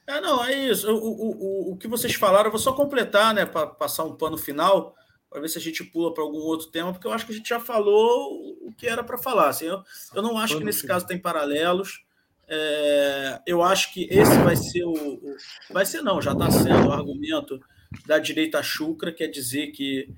[0.07, 0.89] É, não, é isso.
[0.91, 4.15] O, o, o, o que vocês falaram, eu vou só completar, né, para passar um
[4.15, 4.95] pano final,
[5.29, 7.35] para ver se a gente pula para algum outro tema, porque eu acho que a
[7.35, 9.49] gente já falou o que era para falar.
[9.49, 12.03] Assim, eu, eu não acho que nesse caso tem paralelos.
[12.47, 15.35] É, eu acho que esse vai ser o, o
[15.71, 17.59] vai ser não, já está sendo o argumento
[18.05, 20.13] da direita chucra, quer dizer que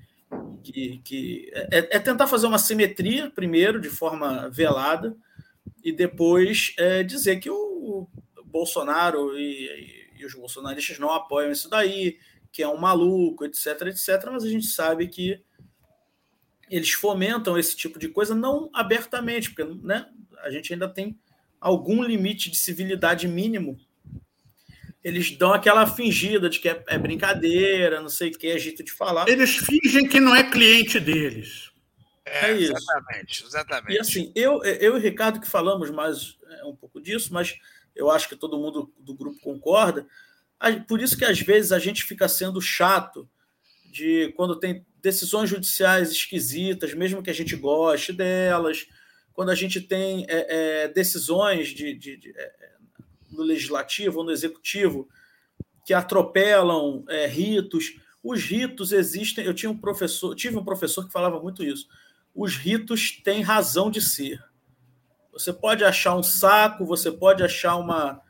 [0.62, 5.16] que, que é, é tentar fazer uma simetria primeiro, de forma velada,
[5.84, 8.08] e depois é, dizer que o,
[8.44, 12.18] Bolsonaro e, e, os bolsonaristas não apoiam isso daí,
[12.50, 14.28] que é um maluco, etc, etc.
[14.32, 15.40] Mas a gente sabe que
[16.70, 20.06] eles fomentam esse tipo de coisa não abertamente, porque né,
[20.42, 21.18] a gente ainda tem
[21.60, 23.78] algum limite de civilidade mínimo.
[25.02, 28.82] Eles dão aquela fingida de que é, é brincadeira, não sei o que, é jeito
[28.82, 29.28] de falar.
[29.28, 31.70] Eles fingem que não é cliente deles.
[32.28, 32.72] É, é isso.
[32.72, 33.96] Exatamente, exatamente.
[33.96, 37.58] E assim, eu, eu e o Ricardo que falamos mais é, um pouco disso, mas
[37.94, 40.06] eu acho que todo mundo do grupo concorda.
[40.86, 43.28] Por isso que às vezes a gente fica sendo chato
[43.90, 48.86] de quando tem decisões judiciais esquisitas, mesmo que a gente goste delas,
[49.32, 52.52] quando a gente tem é, é, decisões de, de, de é,
[53.30, 55.08] no legislativo ou no executivo
[55.84, 57.98] que atropelam é, ritos.
[58.22, 59.44] Os ritos existem.
[59.44, 61.88] Eu tinha um professor, tive um professor que falava muito isso.
[62.38, 64.40] Os ritos têm razão de ser.
[65.32, 68.22] Você pode achar um saco, você pode achar uma,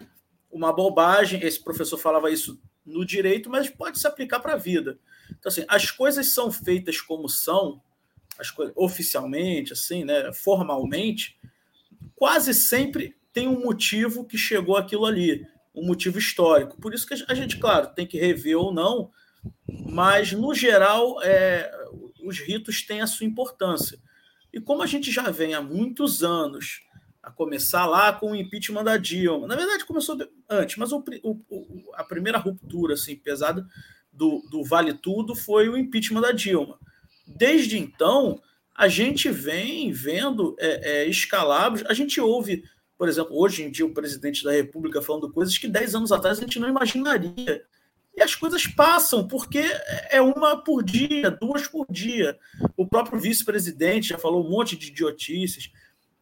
[0.51, 1.43] uma bobagem.
[1.43, 4.99] Esse professor falava isso no direito, mas pode se aplicar para a vida.
[5.29, 7.83] Então, assim, as coisas são feitas como são,
[8.39, 11.39] as coisas, oficialmente, assim, né, formalmente,
[12.17, 16.81] quase sempre tem um motivo que chegou aquilo ali, um motivo histórico.
[16.81, 19.11] Por isso que a gente, claro, tem que rever ou não,
[19.69, 21.71] mas, no geral, é,
[22.29, 23.99] os ritos têm a sua importância.
[24.53, 26.83] E como a gente já vem há muitos anos,
[27.23, 30.17] a começar lá com o impeachment da Dilma, na verdade começou
[30.49, 33.67] antes, mas o, o, a primeira ruptura assim, pesada
[34.13, 36.79] do, do Vale Tudo foi o impeachment da Dilma.
[37.27, 38.41] Desde então,
[38.75, 42.65] a gente vem vendo é, é, escalabros, a gente ouve,
[42.97, 46.39] por exemplo, hoje em dia o presidente da República falando coisas que 10 anos atrás
[46.39, 47.63] a gente não imaginaria.
[48.19, 49.63] E as coisas passam, porque
[50.11, 52.37] é uma por dia, duas por dia.
[52.77, 55.71] O próprio vice-presidente já falou um monte de idiotices.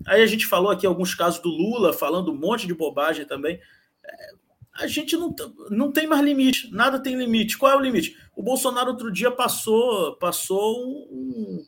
[0.06, 3.58] Aí a gente falou aqui alguns casos do Lula falando um monte de bobagem também.
[4.04, 4.30] É,
[4.74, 5.34] a gente não,
[5.70, 7.56] não tem mais limite, nada tem limite.
[7.56, 8.14] Qual é o limite?
[8.36, 11.64] O Bolsonaro outro dia passou, passou um,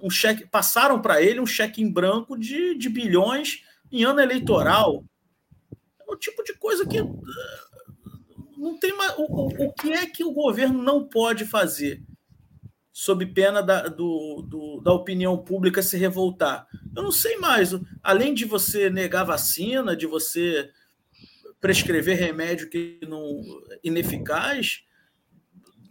[0.00, 3.62] um cheque, passaram para ele um cheque em branco de, de bilhões
[3.92, 5.04] em ano eleitoral.
[6.00, 6.98] É o tipo de coisa que
[8.64, 9.14] não tem mais.
[9.18, 12.02] O, o, que é que o governo não pode fazer?
[12.96, 16.68] sob pena da, do, do, da opinião pública se revoltar.
[16.96, 17.72] Eu não sei mais.
[18.00, 20.70] Além de você negar vacina, de você
[21.60, 23.40] prescrever remédio que não
[23.82, 24.84] ineficaz,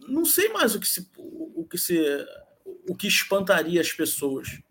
[0.08, 2.00] não sei mais o que se o que se
[2.88, 4.62] o que espantaria as pessoas.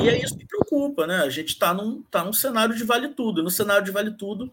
[0.00, 1.22] E é isso que preocupa, né?
[1.22, 3.42] A gente está num, tá num cenário de vale tudo.
[3.42, 4.52] No cenário de vale tudo,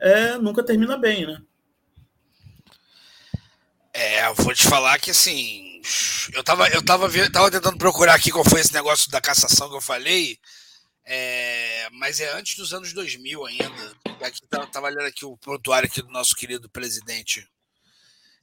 [0.00, 1.40] é, nunca termina bem, né?
[3.92, 5.80] É, eu vou te falar que assim,
[6.32, 9.76] eu tava, eu tava, tava tentando procurar aqui qual foi esse negócio da cassação que
[9.76, 10.38] eu falei.
[11.06, 13.96] É, mas é antes dos anos 2000 ainda.
[14.22, 17.46] Aqui tá, tava lendo aqui o prontuário aqui do nosso querido presidente,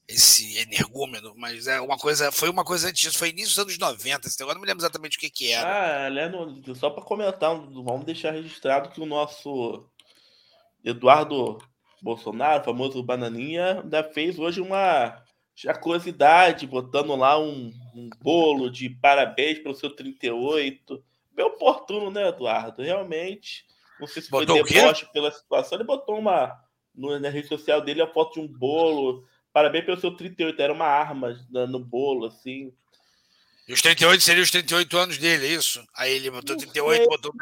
[0.08, 3.78] esse energúmeno, mas é uma coisa, foi uma coisa antes disso, foi início dos anos
[3.78, 6.06] 90, esse agora não me lembro exatamente o que que era.
[6.06, 9.84] Ah, Leno, só para comentar, vamos deixar registrado que o nosso
[10.84, 11.58] Eduardo
[12.02, 15.22] Bolsonaro, famoso Bananinha, ainda fez hoje uma
[15.56, 22.30] jacosidade, botando lá um, um bolo de parabéns para o seu 38 bem oportuno, né,
[22.30, 22.82] Eduardo?
[22.82, 23.66] Realmente.
[24.00, 25.78] Não sei se botou foi deboche pela situação.
[25.78, 26.60] Ele botou uma.
[26.94, 29.26] No, na rede social dele a foto de um bolo.
[29.54, 30.62] Parabéns pelo seu 38.
[30.62, 32.74] Era uma arma no bolo, assim.
[33.72, 35.82] E os 38 seriam os 38 anos dele, é isso?
[35.96, 37.34] Aí ele botou 38, sei, botou.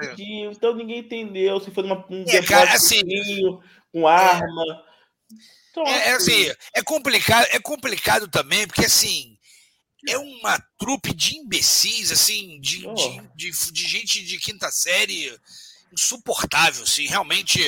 [0.51, 3.01] Então ninguém entendeu se foi uma, um é, cara, assim,
[3.91, 4.63] com arma.
[5.71, 9.35] Então, é, é, assim, é complicado, é complicado também, porque assim,
[10.07, 12.93] é uma trupe de imbecis, assim, de, oh.
[12.93, 15.35] de, de, de, gente de quinta série
[15.91, 17.59] insuportável, assim, realmente.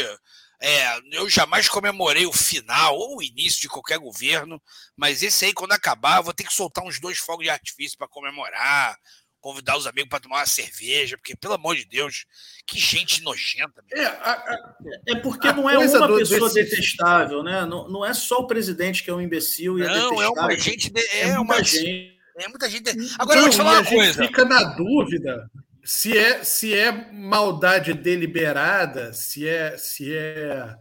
[0.62, 4.62] É, eu jamais comemorei o final ou o início de qualquer governo,
[4.96, 8.08] mas esse aí, quando acabar, vou ter que soltar uns dois fogos de artifício para
[8.08, 8.96] comemorar,
[9.40, 12.26] convidar os amigos para tomar uma cerveja, porque, pelo amor de Deus,
[12.68, 13.84] que gente nojenta.
[13.92, 14.76] É, a, a,
[15.08, 16.70] é porque não é uma pessoa desse...
[16.76, 17.66] detestável, né?
[17.66, 20.56] Não, não é só o presidente que é um imbecil e é não, é uma
[20.56, 20.92] gente.
[20.92, 22.90] De, é, é uma gente é muita gente.
[23.20, 24.26] Agora eu vou te falar uma coisa.
[24.26, 25.50] Fica na dúvida
[25.84, 30.76] se é se é maldade deliberada, se é se é,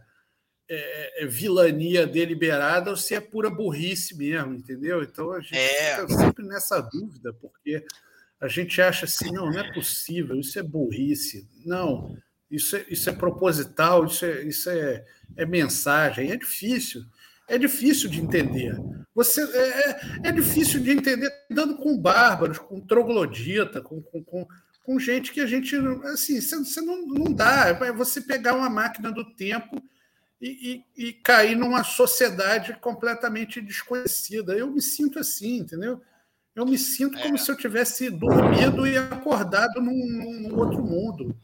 [0.69, 5.01] é, é vilania deliberada ou se é pura burrice mesmo, entendeu?
[5.03, 5.95] Então a gente é.
[5.95, 7.83] fica sempre nessa dúvida porque
[8.39, 11.47] a gente acha assim, não, não é possível, isso é burrice.
[11.65, 12.17] Não,
[12.49, 15.05] isso é, isso é proposital, isso é, isso é,
[15.37, 17.05] é mensagem, é difícil
[17.51, 18.77] é difícil de entender.
[19.13, 24.47] Você é, é, é difícil de entender dando com bárbaros, com troglodita, com, com, com,
[24.83, 25.75] com gente que a gente
[26.05, 27.67] assim, você não, não dá.
[27.67, 29.81] É você pegar uma máquina do tempo
[30.41, 34.53] e, e, e, cair numa sociedade completamente desconhecida.
[34.53, 36.01] Eu me sinto assim, entendeu?
[36.55, 37.37] Eu me sinto como é.
[37.37, 41.35] se eu tivesse dormido e acordado num, num outro mundo.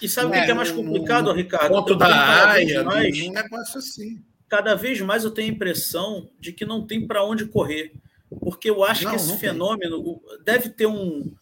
[0.00, 1.68] E sabe o é, que é mais complicado, Ricardo?
[1.68, 6.66] Ponto da área, um negócio assim cada vez mais eu tenho a impressão de que
[6.66, 7.92] não tem para onde correr.
[8.40, 10.42] Porque eu acho não, que esse fenômeno tem.
[10.44, 11.32] deve ter um,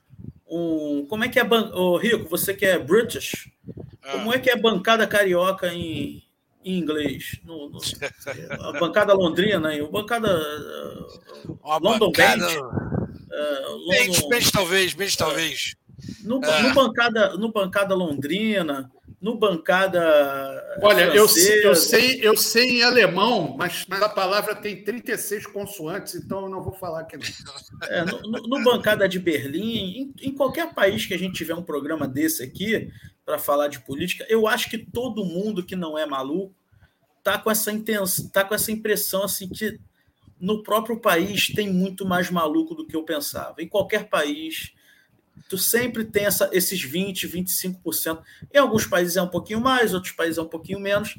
[0.50, 1.06] um.
[1.06, 1.44] Como é que é.
[1.44, 1.70] Ban...
[1.74, 3.50] Oh, Rico, você que é British.
[4.02, 4.12] Ah.
[4.12, 6.22] Como é que é a bancada carioca em,
[6.64, 7.38] em inglês?
[7.44, 7.78] No, no,
[8.60, 10.28] a bancada londrina, a bancada
[11.62, 12.58] Uma London bancada- Bench.
[12.58, 15.74] uh, London- bench talvez, bench talvez.
[16.24, 16.62] no, Ah.
[16.62, 18.90] no bancada, no bancada londrina,
[19.20, 20.00] no bancada.
[20.80, 21.14] Olha, eu,
[21.62, 26.48] eu, sei, eu sei em alemão, mas, mas a palavra tem 36 consoantes, então eu
[26.48, 27.88] não vou falar aqui não.
[27.88, 31.54] É, no, no- no bancada de Berlim, em, em qualquer país que a gente tiver
[31.54, 32.90] um programa desse aqui
[33.26, 36.54] para falar de política, eu acho que todo mundo que não é maluco
[37.24, 39.78] tá com essa intenção, tá com essa impressão assim que
[40.40, 43.56] no próprio país tem muito mais maluco do que eu pensava.
[43.60, 44.72] Em qualquer país,
[45.48, 48.22] tu sempre tem essa, esses 20, 25%.
[48.52, 51.18] Em alguns países é um pouquinho mais, outros países é um pouquinho menos,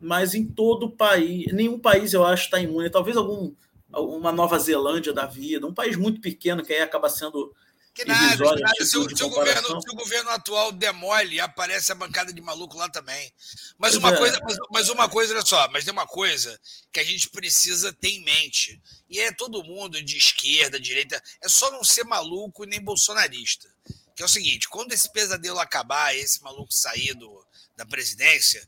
[0.00, 2.90] mas em todo o país, nenhum país eu acho está imune.
[2.90, 3.52] Talvez algum
[3.92, 7.52] uma Nova Zelândia da vida, um país muito pequeno que aí acaba sendo
[7.92, 8.70] Que nada, que nada.
[8.70, 12.40] atitude Se, o- se o governo, se o governo atual demole, aparece a bancada de
[12.40, 13.32] maluco lá também.
[13.76, 14.16] Mas uma, é.
[14.16, 16.58] coisa, mas, mas uma coisa, olha só, mas tem uma coisa
[16.92, 18.80] que a gente precisa ter em mente.
[19.08, 23.68] E é todo mundo de esquerda, direita, é só não ser maluco e nem bolsonarista.
[24.14, 27.44] Que é o seguinte: quando esse pesadelo acabar, esse maluco sair do,
[27.76, 28.66] da presidência,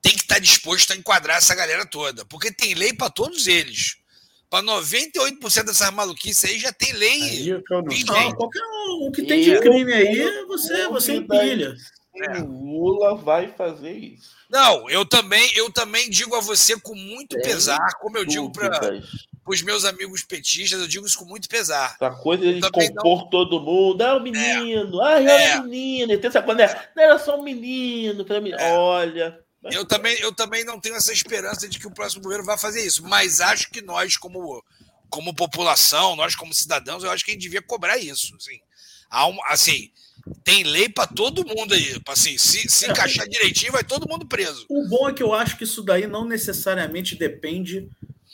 [0.00, 2.24] tem que estar disposto a enquadrar essa galera toda.
[2.24, 3.96] Porque tem lei para todos eles.
[4.54, 7.10] Para 98% dessas maluquices aí já tem lei.
[7.22, 7.92] Aí é que eu não
[8.22, 11.74] Não, qualquer um, o que tem de Eu- crime aí, você, você empilha.
[12.16, 12.38] É.
[12.40, 14.30] O Lula vai fazer isso.
[14.48, 19.02] Não, eu também, eu também digo a você com muito pesar, como eu digo para
[19.44, 21.96] os meus amigos petistas, eu digo isso com muito pesar.
[22.00, 24.00] Essa coisa de compor todo mundo.
[24.02, 25.00] Ah, o menino.
[25.02, 25.24] Ah, É.
[25.50, 26.12] era um menino.
[26.12, 26.84] E tem essa coisa, né?
[26.94, 28.22] Não era só um menino.
[28.24, 28.56] Um menino.
[28.60, 28.72] É.
[28.72, 29.43] Olha.
[29.72, 32.84] Eu também, eu também não tenho essa esperança de que o próximo governo vai fazer
[32.84, 34.62] isso, mas acho que nós, como,
[35.08, 38.34] como população, nós como cidadãos, eu acho que a gente devia cobrar isso.
[38.36, 38.60] Assim,
[39.10, 39.90] Há um- assim
[40.42, 42.00] tem lei para todo mundo aí.
[42.08, 44.64] Assim, se, se encaixar direitinho, vai todo mundo preso.
[44.68, 47.88] O bom é que eu acho que isso daí não necessariamente depende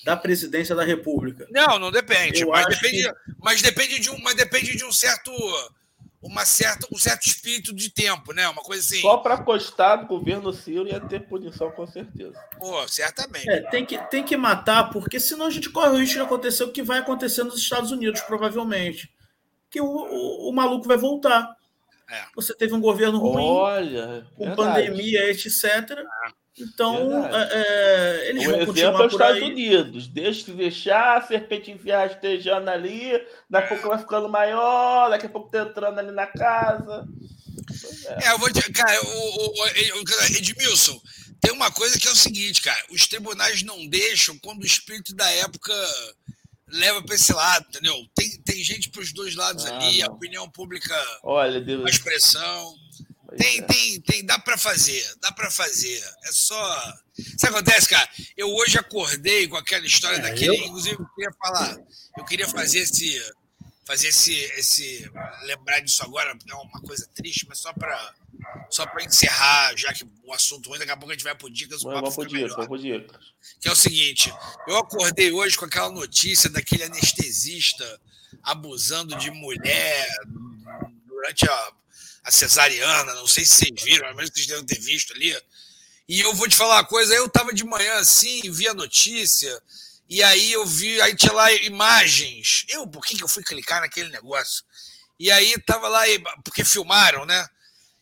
[0.04, 1.46] da presidência da República.
[1.50, 2.44] Não, não depende.
[2.46, 5.30] Mas depende, mas depende de um, mas depende de um certo,
[6.22, 8.46] uma certa, um certo espírito de tempo, né?
[8.48, 9.00] Uma coisa assim.
[9.00, 12.38] Só para constar do governo Ciro ia ter punição, com certeza.
[12.58, 13.48] Pô, certamente.
[13.48, 16.64] É, tem que, tem que matar, porque senão a gente corre o risco de acontecer
[16.64, 19.10] o que vai acontecer nos Estados Unidos, provavelmente.
[19.70, 21.56] Que o, o, o maluco vai voltar.
[22.10, 22.24] É.
[22.34, 24.26] Você teve um governo ruim, Olha.
[24.36, 24.88] com verdade.
[24.88, 26.04] pandemia, etc.
[26.60, 29.50] Então, é, é, eles Um vão exemplo é continuar os por Estados aí.
[29.50, 30.06] Unidos.
[30.08, 33.12] Deixa deixar a serpente enfiar rastejando ali,
[33.48, 37.06] daqui a pouco vai ficando maior, daqui a pouco tá entrando ali na casa.
[38.22, 41.00] É, eu vou te, cara, o, o, o- o- Edmilson,
[41.40, 45.14] tem uma coisa que é o seguinte, cara, os tribunais não deixam quando o espírito
[45.14, 45.72] da época
[46.68, 47.96] leva para esse lado, entendeu?
[48.14, 50.14] Tem, tem gente para os dois lados Ah, ali, a não.
[50.14, 51.84] opinião pública, Olha, Deus.
[51.86, 52.74] a expressão.
[53.36, 53.62] Tem, é.
[53.62, 55.98] tem, tem, dá para fazer, dá para fazer.
[56.24, 56.80] É só.
[57.14, 58.08] Sabe o que acontece, cara?
[58.36, 60.48] Eu hoje acordei com aquela história É, daquele.
[60.48, 61.78] eu- Inclusive, eu queria falar.
[62.18, 63.20] Eu queria fazer esse.
[63.84, 64.32] Fazer esse.
[64.32, 65.10] esse
[65.42, 68.14] lembrar disso agora, porque é uma coisa triste, mas só para
[68.70, 71.50] só para encerrar, já que o assunto ruim, daqui a pouco a gente vai por
[71.50, 73.20] dicas, o Vamos fica dicas, vamos dicas.
[73.60, 74.32] Que é o seguinte:
[74.66, 78.00] eu acordei hoje com aquela notícia daquele anestesista
[78.42, 80.08] abusando de mulher
[81.06, 81.72] durante a,
[82.24, 83.14] a cesariana.
[83.14, 85.36] Não sei se vocês viram, mas vocês devem ter visto ali.
[86.08, 89.62] E eu vou te falar uma coisa: eu estava de manhã assim, vi a notícia,
[90.08, 92.64] e aí eu vi, aí tinha lá imagens.
[92.68, 94.64] Eu, por que, que eu fui clicar naquele negócio?
[95.18, 96.02] E aí tava lá,
[96.44, 97.46] porque filmaram, né?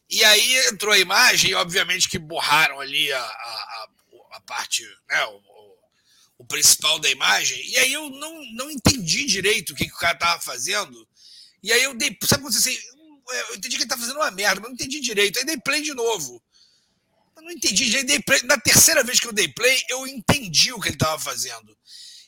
[0.08, 3.88] E aí entrou a imagem, obviamente que borraram ali a, a,
[4.32, 5.24] a, parte, né?
[5.26, 5.78] O, o,
[6.38, 7.60] o principal da imagem.
[7.68, 11.06] E aí eu não, não entendi direito o que, que o cara tava fazendo.
[11.62, 12.16] E aí eu dei.
[12.22, 12.97] Sabe quando você assim,
[13.30, 15.38] eu entendi que ele tá fazendo uma merda, mas não entendi direito.
[15.38, 16.42] Aí dei play de novo.
[17.36, 18.06] Eu não entendi direito.
[18.06, 18.42] Dei play.
[18.44, 21.76] Na terceira vez que eu dei play, eu entendi o que ele tava fazendo.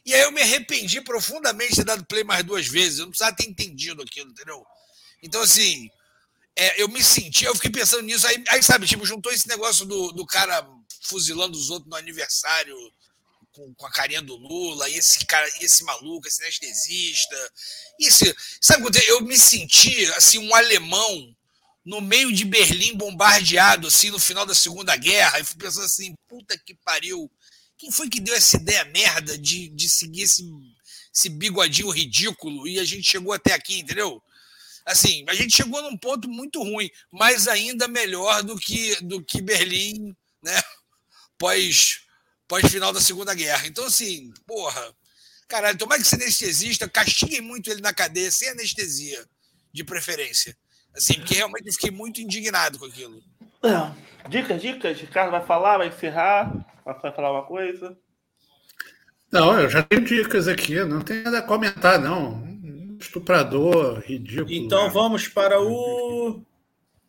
[0.04, 2.98] E aí eu me arrependi profundamente de ter dado play mais duas vezes.
[2.98, 4.64] Eu não precisava ter entendido aquilo, entendeu?
[5.22, 5.90] Então, assim,
[6.56, 9.84] é, eu me senti, eu fiquei pensando nisso, aí, aí, sabe, tipo, juntou esse negócio
[9.86, 10.66] do, do cara
[11.02, 12.76] fuzilando os outros no aniversário
[13.60, 17.52] com, com a carinha do Lula, e esse cara, esse maluco, esse anestesista.
[18.00, 21.36] Esse, sabe quando eu me senti assim, um alemão
[21.84, 26.14] no meio de Berlim bombardeado, assim, no final da Segunda Guerra, e fui pensando assim,
[26.28, 27.30] puta que pariu.
[27.76, 30.44] Quem foi que deu essa ideia merda de, de seguir esse,
[31.14, 34.22] esse bigodinho ridículo e a gente chegou até aqui, entendeu?
[34.86, 39.40] Assim, a gente chegou num ponto muito ruim, mas ainda melhor do que, do que
[39.40, 40.62] Berlim, né?
[41.38, 42.00] Pós,
[42.50, 43.68] pós final da Segunda Guerra.
[43.68, 44.92] Então, assim, porra,
[45.46, 49.24] caralho, tomara que esse anestesista castiguem muito ele na cadeia, sem anestesia,
[49.72, 50.56] de preferência.
[50.92, 53.22] Assim, porque realmente eu fiquei muito indignado com aquilo.
[54.28, 55.00] Dicas, dicas.
[55.00, 56.52] Ricardo vai falar, vai encerrar.
[56.84, 57.96] Vai falar uma coisa?
[59.30, 62.50] Não, eu já tenho dicas aqui, não tem nada a comentar, não.
[62.98, 64.50] Estuprador, ridículo.
[64.50, 64.90] Então né?
[64.90, 66.42] vamos para o.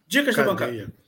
[0.06, 0.56] Dicas Cadeia.
[0.56, 1.01] da bancada.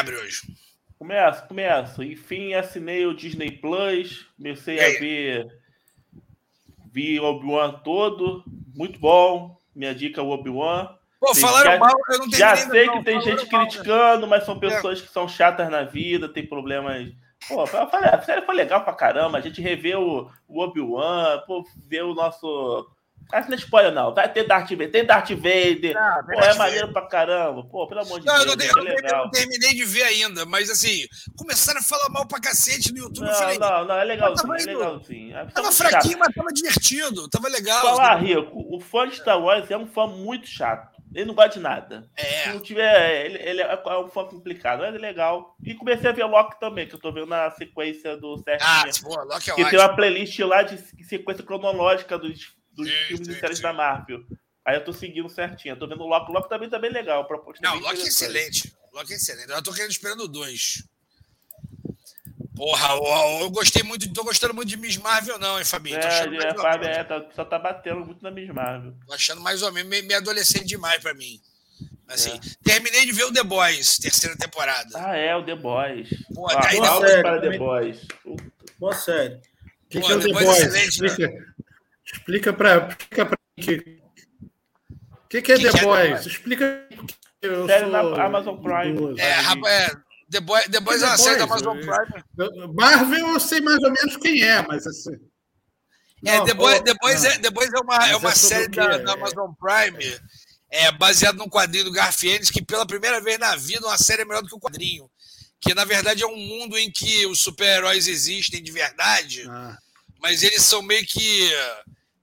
[0.00, 0.42] Abre hoje?
[0.98, 2.04] Começa, começa.
[2.04, 5.46] Enfim, assinei o Disney Plus, comecei a ver.
[6.92, 8.42] Vi o Obi-Wan todo,
[8.74, 9.56] muito bom.
[9.74, 10.88] Minha dica é o Obi-Wan.
[11.20, 14.26] Pô, falaram já, mal, eu não tenho Já sei não, que tem gente mal, criticando,
[14.26, 15.02] mas são pessoas é.
[15.02, 17.12] que são chatas na vida, tem problemas.
[17.46, 19.38] Pô, eu falei, a série foi legal pra caramba.
[19.38, 22.88] A gente revê o, o Obi-Wan, pô, ver o nosso
[23.32, 24.14] essa não é spoiler, não.
[24.14, 24.90] Vai ter Darth Vader.
[24.90, 25.96] Tem Darth Vader.
[25.96, 27.64] Ah, Pô, é maneiro pra caramba.
[27.64, 28.76] Pô, pelo amor de não, Deus.
[28.76, 29.18] Eu não, é legal.
[29.20, 31.06] eu não terminei de ver ainda, mas assim,
[31.36, 33.26] começaram a falar mal pra cacete no YouTube.
[33.26, 35.32] Não, falei, não, não, é legal sim, é legal sim.
[35.32, 36.18] É, tava fraquinho, chato.
[36.18, 37.28] mas tava divertido.
[37.28, 37.80] Tava legal.
[37.80, 41.00] Falar, Rico, o fã de Star Wars é um fã muito chato.
[41.12, 42.08] Ele não gosta de nada.
[42.16, 42.44] É.
[42.44, 43.26] Se não tiver.
[43.26, 45.56] Ele, ele é um fã complicado, mas é legal.
[45.64, 48.62] E comecei a ver Loki também, que eu tô vendo na sequência do certo.
[48.62, 49.70] Ah, pô, Loki é Que ótimo.
[49.70, 53.62] tem uma playlist lá de sequência cronológica dos dos sim, filmes sim, e séries sim.
[53.62, 54.24] da Marvel.
[54.64, 55.72] Aí eu tô seguindo certinho.
[55.72, 56.30] Eu tô vendo o Loki.
[56.30, 57.26] O Loki também tá bem legal.
[57.26, 58.74] Proposta Não, o Loki é excelente.
[58.92, 59.50] O Loki é excelente.
[59.50, 60.84] Eu tô querendo esperando dois.
[62.54, 65.96] Porra, eu, eu, gostei muito, tô gostando muito de Miss Marvel, não, hein, Fabinho?
[65.96, 68.92] É, é, Fábio, é tá, só tá batendo muito na Miss Marvel.
[69.06, 71.40] Tô achando mais ou menos meio, meio adolescente demais pra mim.
[72.06, 72.40] Assim, é.
[72.62, 74.90] terminei de ver o The Boys, terceira temporada.
[74.94, 76.10] Ah, é, o The Boys.
[76.34, 77.98] Pô, ah, daí boa série, para The Boys.
[78.78, 79.34] Boa série.
[79.36, 79.40] O
[79.88, 80.72] que, que, é o The Boys?
[81.08, 81.44] Né?
[82.12, 84.00] Explica para explica para que
[85.30, 86.26] que, que é que The Boys?
[86.26, 86.88] Explica
[87.40, 89.20] eu série sou da Amazon Prime.
[89.20, 89.96] É, é,
[90.30, 92.74] The, Boy, The Boys é uma série da Amazon Prime.
[92.74, 95.14] Marvel eu sei mais ou menos quem é, mas assim.
[96.24, 98.68] É, não, The, Boy, The, Boys é, The Boys é uma, é uma é série
[98.68, 100.20] da, da, Amazon Prime
[100.70, 104.24] é, baseado num quadrinho do Garfienes que pela primeira vez na vida uma série é
[104.24, 105.10] melhor do que o um quadrinho.
[105.60, 109.78] Que na verdade é um mundo em que os super-heróis existem de verdade, ah.
[110.20, 111.50] mas eles são meio que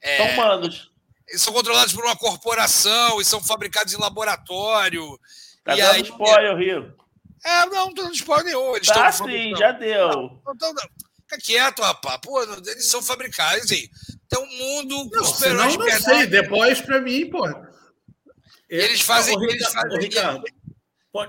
[0.08, 0.92] é, são humanos.
[1.28, 5.20] Eles são controlados por uma corporação e são fabricados em laboratório.
[5.64, 6.96] Tá e dando aí, spoiler, Rio.
[7.46, 8.76] É, não, não tô dando spoiler nenhum.
[8.76, 10.10] Eles tá sim, já deu.
[10.10, 10.84] Não, não, não,
[11.28, 12.20] Fica quieto, rapaz.
[12.22, 13.90] Pô, eles são fabricados, assim.
[14.30, 17.46] Tem um mundo não, super não, não sei, depois pra mim, pô.
[18.70, 19.38] Eles fazem.
[19.38, 20.44] Ô, eles fazem Ricardo,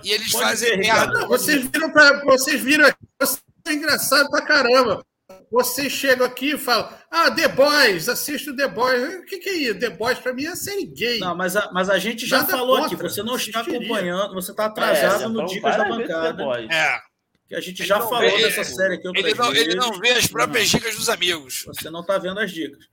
[0.05, 1.27] e eles fazem merda.
[1.27, 2.89] Vocês viram, pra, vocês viram.
[3.21, 5.05] Você é engraçado pra caramba.
[5.51, 9.15] Você chega aqui e fala, ah, The Boys, assisto The Boys.
[9.15, 9.79] O que, que é isso?
[9.79, 11.19] The Boys para mim é série gay.
[11.19, 14.35] Não, mas a, mas a gente já Nada falou contra, aqui, você não está acompanhando,
[14.35, 16.45] você está atrasado é, no Dicas da Bancada.
[16.71, 17.01] É.
[17.49, 19.09] Que a gente ele já falou vê, dessa série aqui.
[19.09, 20.79] Ele não, ele não vê as próprias não.
[20.79, 21.65] dicas dos amigos.
[21.67, 22.85] Você não está vendo as dicas.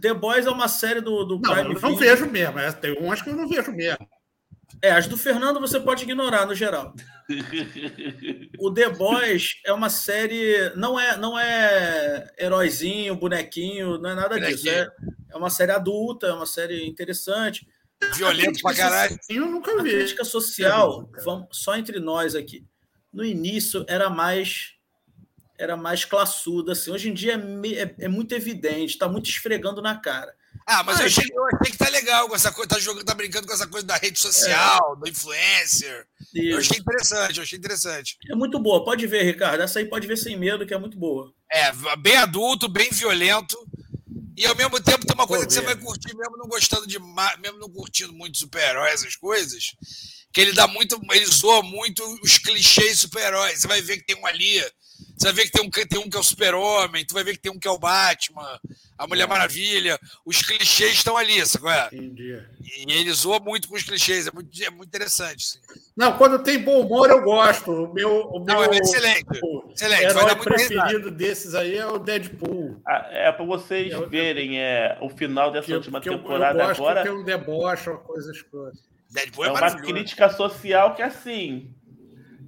[0.00, 1.74] The Boys é uma série do, do não, Prime.
[1.74, 2.58] Eu não vejo mesmo.
[2.58, 4.08] É, tem umas que eu não vejo mesmo.
[4.82, 6.92] É, as do Fernando você pode ignorar no geral.
[8.58, 10.72] o The Boys é uma série.
[10.74, 14.68] Não é, não é heróizinho, bonequinho, não é nada disso.
[14.68, 14.90] É,
[15.30, 17.64] é uma série adulta, é uma série interessante.
[18.16, 19.16] Violento pra caralho.
[19.28, 19.90] Eu nunca vi.
[19.90, 22.66] A crítica social, vamos, só entre nós aqui.
[23.12, 24.74] No início era mais
[25.56, 26.72] era mais classuda.
[26.72, 26.90] Assim.
[26.90, 30.34] Hoje em dia é, é, é muito evidente, está muito esfregando na cara.
[30.66, 33.14] Ah, mas eu, achei, eu achei que tá legal com essa coisa, tá, jogando, tá
[33.14, 35.00] brincando com essa coisa da rede social, é.
[35.00, 36.06] do influencer.
[36.34, 36.48] Isso.
[36.48, 38.16] Eu achei interessante, eu achei interessante.
[38.30, 39.62] É muito boa, pode ver, Ricardo.
[39.62, 41.32] Essa aí pode ver sem medo, que é muito boa.
[41.50, 43.56] É, bem adulto, bem violento.
[44.36, 46.86] E ao mesmo tempo tem uma coisa Pô, que você vai curtir, mesmo não gostando
[46.86, 49.74] de mesmo não curtindo muito super-herói, essas coisas,
[50.32, 53.60] que ele dá muito, ele zoa muito os clichês super-heróis.
[53.60, 54.58] Você vai ver que tem um ali,
[55.16, 57.32] você vai ver que tem um, tem um que é o super-homem, tu vai ver
[57.32, 58.58] que tem um que é o Batman,
[58.98, 61.86] a Mulher Maravilha, os clichês estão ali, sabe é?
[61.92, 62.42] Entendi.
[62.60, 65.44] E ele zoa muito com os clichês, é muito, é muito interessante.
[65.44, 65.58] Sim.
[65.96, 67.70] Não, quando tem bom humor eu gosto.
[67.70, 69.40] O meu, o Não, meu é excelente.
[69.42, 70.04] O excelente.
[70.04, 72.80] herói preferido desses aí é o Deadpool.
[72.86, 76.62] Ah, é para vocês é, verem é, o final dessa que, última que temporada eu,
[76.62, 77.02] eu gosto agora.
[77.02, 78.72] Tem um deboche, uma coisa escura.
[79.10, 81.70] Deadpool é, é uma crítica social que assim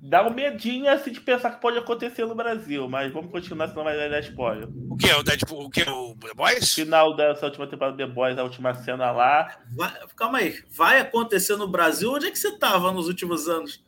[0.06, 3.84] dá um medinho assim de pensar que pode acontecer no Brasil, mas vamos continuar, senão
[3.84, 4.68] vai dar spoiler.
[4.90, 5.10] O que?
[5.10, 5.64] O Deadpool?
[5.64, 5.82] O que?
[5.88, 6.74] O The Boys?
[6.74, 9.56] Final dessa última temporada do The Boys, a última cena lá.
[9.74, 12.12] Vai, calma aí, vai acontecer no Brasil?
[12.12, 13.82] Onde é que você estava nos últimos anos?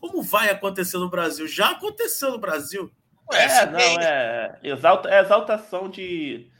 [0.00, 1.46] Como vai acontecer no Brasil?
[1.46, 2.90] Já aconteceu no Brasil.
[3.32, 6.50] Ué, é, não, é, exalta, é exaltação de.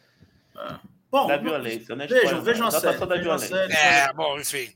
[0.55, 0.79] Ah.
[1.11, 2.07] Bom, da violência, né?
[2.07, 2.97] Vejam, vejam a série.
[3.05, 3.49] Da violência.
[3.49, 4.73] Série, é, bom, enfim.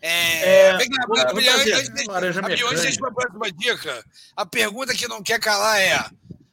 [0.00, 4.04] É, é, vem cá, antes, antes, antes, antes de uma próxima dica,
[4.36, 5.98] a pergunta que não quer calar é: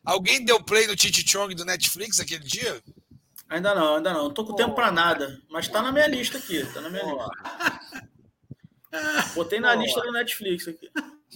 [0.06, 2.80] Alguém deu play no Titi Chong do Netflix aquele dia?
[3.50, 4.26] Ainda não, ainda não.
[4.26, 6.64] Não tô com tempo para nada, mas tá na minha lista aqui.
[6.74, 7.26] Tá na minha lista.
[9.34, 10.90] Botei na lista do Netflix aqui.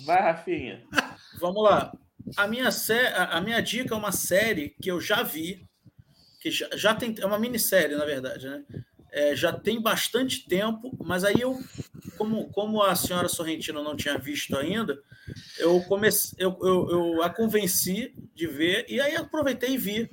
[0.05, 0.83] Vai, Rafinha.
[1.39, 1.91] Vamos lá.
[2.37, 3.11] A minha, sé...
[3.15, 5.67] a minha dica é uma série que eu já vi,
[6.39, 7.15] que já, já tem.
[7.19, 8.63] É uma minissérie, na verdade, né?
[9.11, 11.59] É, já tem bastante tempo, mas aí eu,
[12.19, 15.01] como, como a senhora Sorrentino não tinha visto ainda,
[15.57, 20.11] eu comecei, eu, eu, eu a convenci de ver, e aí aproveitei e vi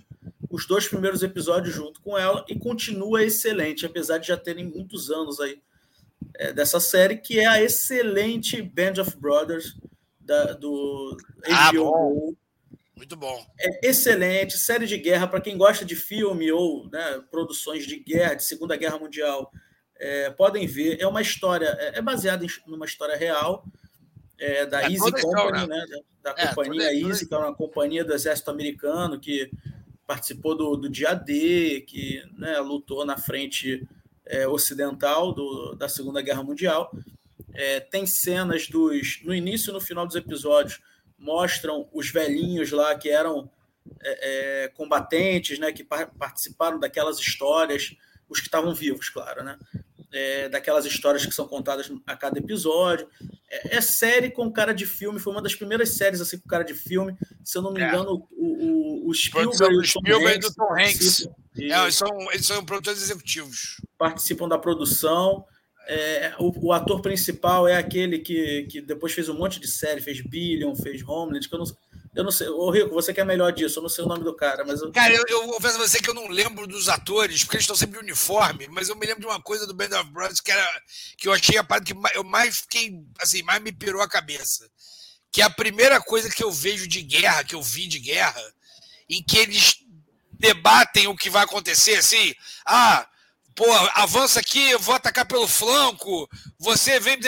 [0.49, 5.11] os dois primeiros episódios junto com ela, e continua excelente, apesar de já terem muitos
[5.11, 5.61] anos aí
[6.37, 9.77] é, dessa série, que é a excelente Band of Brothers
[10.21, 11.17] da, do
[11.51, 12.33] ah, bom.
[12.95, 13.45] Muito bom.
[13.59, 18.35] É excelente, série de guerra para quem gosta de filme ou né, produções de guerra,
[18.35, 19.51] de Segunda Guerra Mundial,
[19.99, 21.01] é, podem ver.
[21.01, 23.65] É uma história, é, é baseada em uma história real
[24.39, 25.87] é, da é, Easy Company, né?
[26.23, 29.51] da, da é, companhia Easy, que é uma companhia do exército americano que
[30.07, 33.87] participou do, do dia D, que né, lutou na frente
[34.25, 36.91] é, ocidental do, da Segunda Guerra Mundial.
[37.55, 40.81] É, tem cenas dos no início e no final dos episódios
[41.19, 43.51] mostram os velhinhos lá que eram
[44.03, 47.97] é, é, combatentes, né, que par participaram daquelas histórias,
[48.29, 49.59] os que estavam vivos, claro, né,
[50.13, 53.09] é, daquelas histórias que são contadas a cada episódio.
[53.51, 56.65] É, é, série com cara de filme, foi uma das primeiras séries assim com cara
[56.65, 57.17] de filme.
[57.45, 57.89] Se eu não me é.
[57.89, 61.29] engano, o, o, o Spielberg, e o Spielberg Hanks, do Tom Hanks.
[61.59, 63.81] É, eles, são, eles são produtores executivos.
[63.99, 65.45] Participam da produção.
[65.89, 70.01] É, o, o, ator principal é aquele que, que depois fez um monte de série,
[70.01, 71.67] fez Billion, fez Homeland, que eu não,
[72.17, 72.49] eu não sei.
[72.49, 74.81] Ô, Rico, você que é melhor disso, eu não sei o nome do cara, mas.
[74.81, 74.91] Eu...
[74.91, 77.77] Cara, eu, eu confesso a você que eu não lembro dos atores, porque eles estão
[77.77, 80.51] sempre de uniforme, mas eu me lembro de uma coisa do Band of Brothers que,
[80.51, 80.83] era,
[81.19, 84.69] que eu achei a parte que eu mais fiquei, assim, mais me pirou a cabeça.
[85.31, 88.43] Que é a primeira coisa que eu vejo de guerra, que eu vi de guerra,
[89.09, 89.85] em que eles
[90.33, 93.07] debatem o que vai acontecer, assim, ah
[93.55, 93.65] pô,
[93.95, 97.19] avança aqui, eu vou atacar pelo flanco, você vem.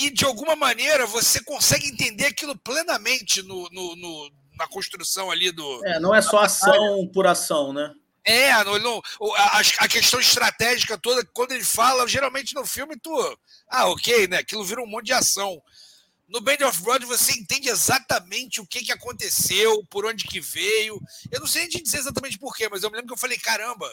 [0.00, 5.50] E de alguma maneira você consegue entender aquilo plenamente no, no, no na construção ali
[5.52, 5.86] do.
[5.86, 7.94] É, não é só ação por ação, né?
[8.24, 9.02] É, no, no,
[9.36, 13.38] a, a, questão estratégica toda, quando ele fala, geralmente no filme tu.
[13.68, 14.38] Ah, ok, né?
[14.38, 15.62] Aquilo vira um monte de ação.
[16.28, 21.00] No Band of Brothers você entende exatamente o que, que aconteceu, por onde que veio.
[21.30, 23.38] Eu não sei nem dizer exatamente por quê, mas eu me lembro que eu falei,
[23.38, 23.90] caramba,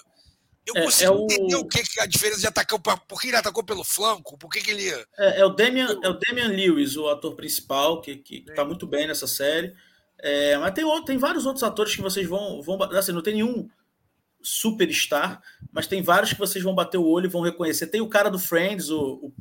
[0.67, 1.23] eu é, consigo é o...
[1.23, 4.49] entender o que, que a diferença de atacar, por que ele atacou pelo flanco, por
[4.49, 4.89] que, que ele.
[5.17, 8.65] É, é, o Damian, é o Damian Lewis, o ator principal, que, que, que tá
[8.65, 9.73] muito bem nessa série.
[10.19, 12.61] É, mas tem, tem vários outros atores que vocês vão.
[12.61, 13.69] vão assim, não tem nenhum
[14.41, 15.41] superstar,
[15.71, 17.87] mas tem vários que vocês vão bater o olho e vão reconhecer.
[17.87, 19.31] Tem o cara do Friends, o,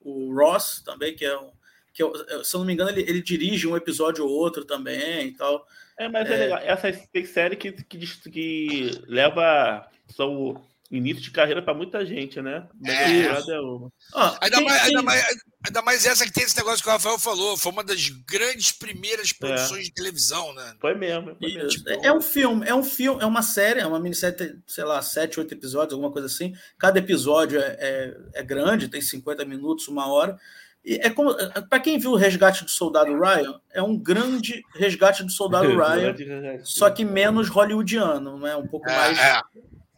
[0.00, 1.50] o, o Ross, também, que é um.
[1.92, 2.12] Que eu,
[2.44, 5.66] se eu não me engano, ele, ele dirige um episódio ou outro também e tal.
[5.98, 6.58] É, mas é, é legal.
[6.62, 6.92] Essa
[7.26, 9.86] série que, que, que leva.
[10.08, 10.60] São
[10.90, 12.66] início de carreira para muita gente, né?
[12.84, 13.22] É.
[13.22, 13.92] é uma.
[14.12, 15.24] Ah, ainda, mais, ainda, mais,
[15.64, 17.56] ainda mais essa que tem esse negócio que o Rafael falou.
[17.56, 19.84] Foi uma das grandes primeiras produções é.
[19.84, 20.74] de televisão, né?
[20.80, 21.36] Foi mesmo.
[21.36, 21.68] Foi mesmo.
[21.68, 25.00] Tipo, é um filme, é um filme, é uma série, é uma minissérie, sei lá,
[25.00, 26.54] sete, oito episódios, alguma coisa assim.
[26.76, 30.36] Cada episódio é, é, é grande, tem 50 minutos, uma hora.
[30.84, 31.34] E é como
[31.68, 36.16] para quem viu o Resgate do Soldado Ryan, é um grande Resgate do Soldado Ryan,
[36.64, 38.56] só que menos hollywoodiano, né?
[38.56, 39.18] Um pouco é, mais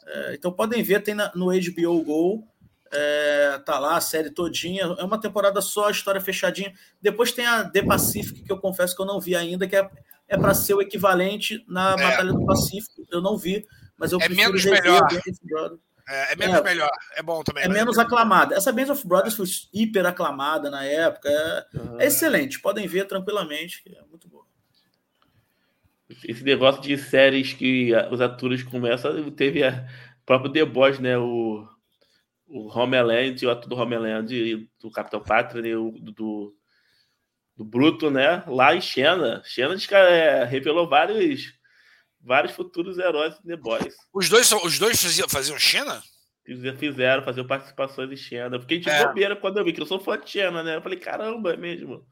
[0.06, 0.34] é.
[0.34, 2.48] Então podem ver, tem na, no HBO Go,
[2.92, 4.82] é, tá lá a série todinha.
[4.98, 6.72] É uma temporada só, história fechadinha.
[7.00, 9.88] Depois tem a The Pacific, que eu confesso que eu não vi ainda, que é,
[10.28, 11.96] é para ser o equivalente na é.
[11.96, 13.02] Batalha do Pacífico.
[13.10, 15.08] Eu não vi, mas eu é menos melhor.
[16.08, 17.64] É, é, menos é, melhor, é bom também.
[17.64, 18.54] É menos aclamada.
[18.54, 21.28] Essa Bands of Brothers foi hiper aclamada na época.
[21.28, 22.00] É, uhum.
[22.00, 24.28] é excelente, podem ver tranquilamente, é muito
[26.24, 29.86] esse negócio de séries que os atores começam, teve a
[30.24, 31.18] próprio The Boys, né?
[31.18, 31.66] O,
[32.46, 35.76] o Homeland, o ator do Homeland, do Capitão Pátria, né?
[35.76, 36.54] o, do,
[37.56, 38.42] do Bruto, né?
[38.46, 39.42] Lá em Xena.
[39.44, 41.52] Xena é, revelou vários,
[42.20, 43.94] vários futuros heróis do The Boys.
[44.12, 46.02] Os dois, os dois faziam, faziam Xena?
[46.76, 48.60] Fizeram, faziam participações em Xena.
[48.60, 49.06] Fiquei de é.
[49.06, 50.76] bobeira quando eu vi, que eu sou fã de Xena, né?
[50.76, 52.04] Eu falei, caramba, é mesmo.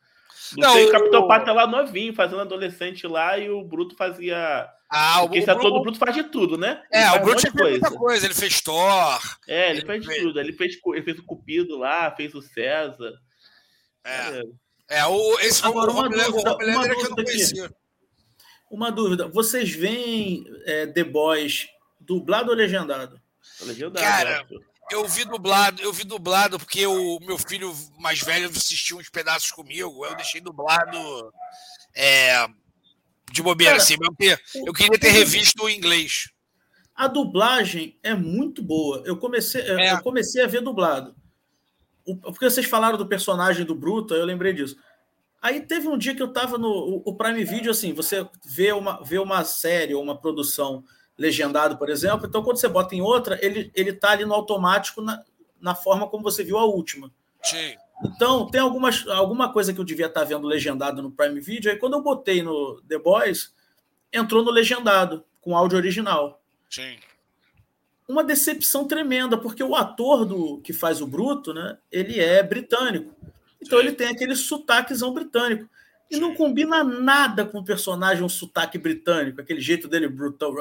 [0.57, 4.68] Não, tem o Capitão Pátria lá novinho, fazendo adolescente lá, e o Bruto fazia.
[4.89, 6.83] Ah, Porque o, esse ator do Bruto faz de tudo, né?
[6.93, 7.70] É, o Bruto fez coisa.
[7.70, 8.26] muita coisa.
[8.26, 9.20] Ele fez Thor.
[9.47, 10.41] É, ele, ele fez, fez tudo.
[10.41, 13.12] Ele fez, ele fez o Cupido lá, fez o César.
[14.05, 14.41] É.
[14.89, 17.70] É, é o, esse Agora, uma dúvida, uma dúvida que eu não conhecia.
[18.70, 19.28] Uma dúvida.
[19.28, 21.68] Vocês veem é, The Boys
[21.99, 23.20] dublado ou legendado?
[23.62, 24.05] Legendado.
[24.05, 24.47] Cara,
[24.91, 29.51] eu vi dublado, eu vi dublado porque o meu filho mais velho assistiu uns pedaços
[29.51, 30.05] comigo.
[30.05, 31.32] Eu deixei dublado
[31.95, 32.47] é,
[33.32, 36.30] de bobeira, Cara, assim, eu, eu queria ter revisto o inglês.
[36.95, 39.03] A dublagem é muito boa.
[39.07, 39.93] Eu comecei, é.
[39.93, 41.14] eu comecei a ver dublado.
[42.22, 44.76] porque vocês falaram do personagem do Bruto, eu lembrei disso.
[45.41, 49.03] Aí teve um dia que eu tava no o Prime Video, assim, você vê uma,
[49.03, 50.84] vê uma série ou uma produção
[51.21, 55.03] legendado, por exemplo, então quando você bota em outra, ele, ele tá ali no automático
[55.03, 55.23] na,
[55.61, 57.12] na forma como você viu a última.
[57.43, 57.77] Sim.
[58.03, 61.71] Então, tem algumas, alguma coisa que eu devia estar tá vendo legendado no Prime Video,
[61.71, 63.55] aí quando eu botei no The Boys,
[64.11, 66.43] entrou no legendado, com áudio original.
[66.71, 66.97] Sim.
[68.09, 73.14] Uma decepção tremenda, porque o ator do que faz o Bruto, né, ele é britânico.
[73.61, 73.85] Então Sim.
[73.85, 75.68] ele tem aquele sotaquezão britânico.
[76.11, 80.53] E não combina nada com o personagem, um sotaque britânico, aquele jeito dele brutal.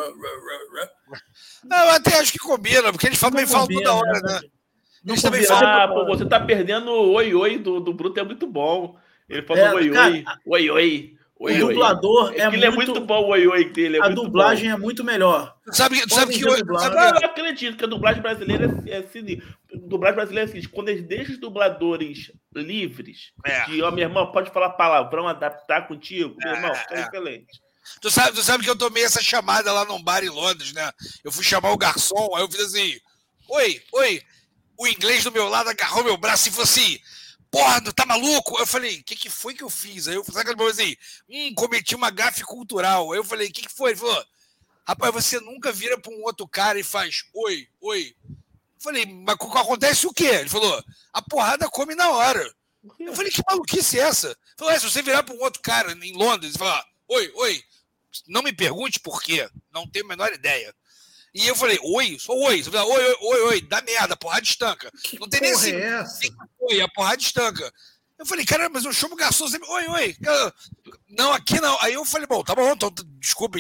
[1.64, 4.42] Não, eu até acho que combina, porque eles também falam toda hora, né?
[5.04, 5.68] Não eles também falam.
[5.68, 8.96] Ah, pô, você tá perdendo o oi-oi do, do Bruto, é muito bom.
[9.28, 11.16] Ele fala é, oi-oi, oi-oi.
[11.42, 12.66] Oi, o dublador é, é, muito...
[12.66, 13.98] é muito bom o oi oi dele.
[13.98, 14.76] É a dublagem bom.
[14.76, 15.56] é muito melhor.
[15.72, 19.42] Sabe, sabe que eu, sabe, eu acredito que a dublagem brasileira é, é assim.
[19.90, 23.66] Dublagem brasileira é assim, quando eles deixam os dubladores livres, é.
[23.66, 27.02] que, ó, meu irmão, pode falar palavrão, adaptar contigo, meu irmão, é, é.
[27.02, 27.62] excelente.
[28.02, 30.92] Tu sabe, tu sabe que eu tomei essa chamada lá num bar em Londres, né?
[31.24, 33.00] Eu fui chamar o garçom, aí eu fiz assim:
[33.50, 34.22] Oi, oi.
[34.78, 37.00] O inglês do meu lado agarrou meu braço e falou assim:
[37.52, 38.60] porra, tá maluco?
[38.60, 40.08] Eu falei, o que, que foi que eu fiz?
[40.08, 40.96] Aí eu falei assim,
[41.30, 43.12] hum, cometi uma gafe cultural.
[43.12, 43.92] Aí eu falei, o que, que foi?
[43.92, 44.26] Ele falou,
[44.88, 48.16] rapaz, você nunca vira para um outro cara e faz oi, oi.
[48.82, 50.28] Falei, mas acontece o quê?
[50.28, 52.54] Ele falou, a porrada come na hora.
[52.98, 54.28] Eu falei, que maluquice é essa?
[54.28, 57.32] Ele falou, é, se você virar para um outro cara em Londres e falar, oi,
[57.36, 57.64] oi,
[58.28, 60.74] não me pergunte por quê, não tenho a menor ideia.
[61.34, 62.64] E eu falei, oi, só oi.
[62.64, 64.90] Você fala, oi, oi, oi, oi, dá merda, porrada estanca.
[65.04, 65.76] Que não tem nem assim.
[65.76, 66.04] É?
[66.62, 67.72] Oi, a porrada estanca.
[68.18, 69.70] Eu falei, caramba, mas eu chamo garçom sempre.
[69.70, 70.18] Oi, oi.
[71.08, 71.78] Não, aqui não.
[71.82, 73.60] Aí eu falei, bom, tá bom, então, desculpa,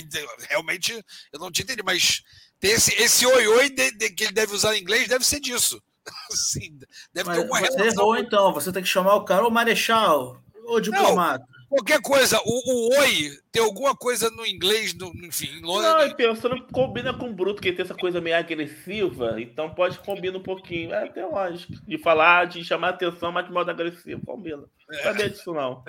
[0.49, 0.93] realmente
[1.31, 2.23] eu não te entendi, mas
[2.61, 5.81] esse, esse oi, oi de, de, que ele deve usar em inglês deve ser disso.
[6.31, 6.79] Sim,
[7.13, 10.41] deve mas ter alguma você Errou, então, você tem que chamar o cara, ô Marechal,
[10.65, 11.45] ô diplomata.
[11.47, 15.93] Não, Qualquer coisa, o, o, oi tem alguma coisa no inglês, no, enfim, em Londres.
[15.93, 19.99] Não, e pensando combina com o Bruto, que tem essa coisa meio agressiva, então pode
[19.99, 20.91] combinar um pouquinho.
[20.91, 21.73] É até lógico.
[21.87, 24.57] De falar, de chamar atenção, mas de modo agressivo, combina.
[24.57, 25.03] Não é.
[25.03, 25.83] sabia disso, não.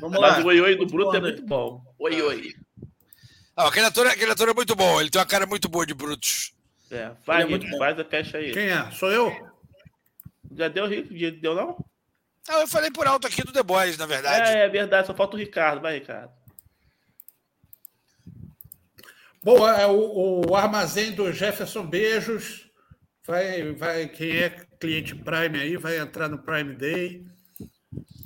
[0.00, 0.42] Vamos mas lá.
[0.42, 1.82] o oi oi do Bruto é muito bom.
[1.98, 2.54] Oi oi.
[3.60, 5.92] Ah, aquele, ator, aquele ator é muito bom, ele tem uma cara muito boa de
[5.92, 6.54] Brutos.
[6.90, 8.52] É, faz, é faz a caixa aí.
[8.52, 8.90] Quem é?
[8.92, 9.30] Sou eu?
[10.56, 11.84] Já deu, deu não?
[12.48, 14.50] Não, eu falei por alto aqui do The Boys, na verdade.
[14.50, 15.82] É, é verdade, só falta o Ricardo.
[15.82, 16.32] Vai, Ricardo.
[19.44, 22.66] Bom, é, o, o armazém do Jefferson Beijos.
[23.26, 24.48] Vai, vai, quem é
[24.80, 27.26] cliente Prime aí vai entrar no Prime Day.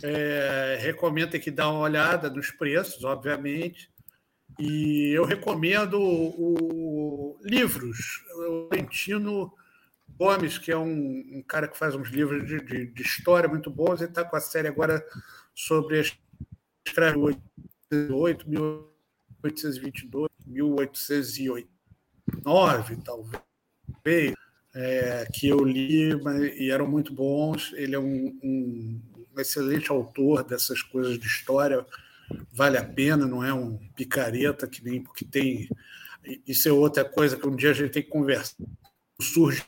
[0.00, 3.92] É, recomendo que dá uma olhada nos preços, obviamente.
[4.58, 8.22] E eu recomendo o, livros.
[8.36, 9.52] O Valentino
[10.16, 13.70] Gomes, que é um, um cara que faz uns livros de, de, de história muito
[13.70, 15.04] bons, ele está com a série agora
[15.54, 16.04] sobre a
[16.86, 17.36] escravidão
[17.90, 24.34] 18, 1822, 1809, talvez,
[24.74, 27.72] é, que eu li mas, e eram muito bons.
[27.74, 29.00] Ele é um, um
[29.38, 31.86] excelente autor dessas coisas de história,
[32.52, 35.68] vale a pena, não é um picareta que nem porque tem.
[36.46, 38.56] Isso é outra coisa que um dia a gente tem que conversar.
[39.20, 39.64] Surge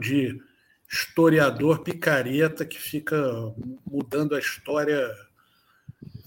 [0.00, 0.40] de
[0.90, 3.16] historiador picareta que fica
[3.86, 5.10] mudando a história.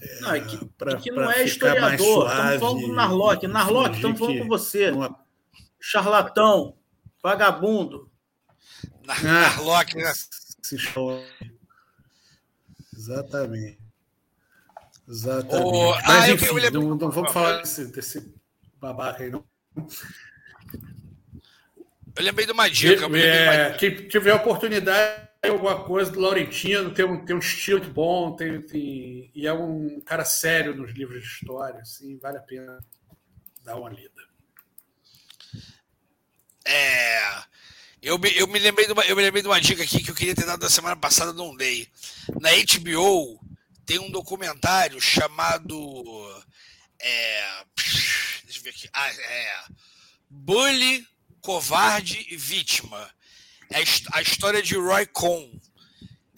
[0.00, 2.26] É, não, é que, pra, que não é historiador.
[2.26, 3.46] Estamos falando do Narlock.
[3.46, 4.90] Narlock, estamos falando com você.
[4.90, 5.18] Uma...
[5.80, 6.76] Charlatão,
[7.22, 8.10] vagabundo.
[9.22, 10.12] Narlock, né?
[12.94, 13.87] Exatamente.
[15.08, 15.64] Exatamente.
[15.64, 18.34] Oh, Mas, ah, enfim, eu, eu não, não, vamos falar desse, desse
[18.78, 19.42] babaca aí, não.
[22.14, 23.06] Eu lembrei de uma dica.
[23.16, 28.60] É, quem tiver oportunidade, alguma coisa do Laurentino, tem um, tem um estilo bom, tem,
[28.60, 32.78] tem, e é um cara sério nos livros de história, assim, vale a pena
[33.64, 34.10] dar uma lida.
[36.66, 37.48] É.
[38.02, 40.10] Eu me, eu, me lembrei de uma, eu me lembrei de uma dica aqui que
[40.10, 41.88] eu queria ter dado na semana passada, não dei.
[42.40, 43.40] Na HBO
[43.88, 45.74] tem um documentário chamado.
[47.00, 47.64] É,
[48.44, 48.88] deixa eu ver aqui.
[48.92, 49.64] Ah, é.
[50.28, 51.08] Bully
[51.40, 53.10] covarde e vítima.
[53.70, 53.78] É
[54.12, 55.50] a história de Roy Cohn.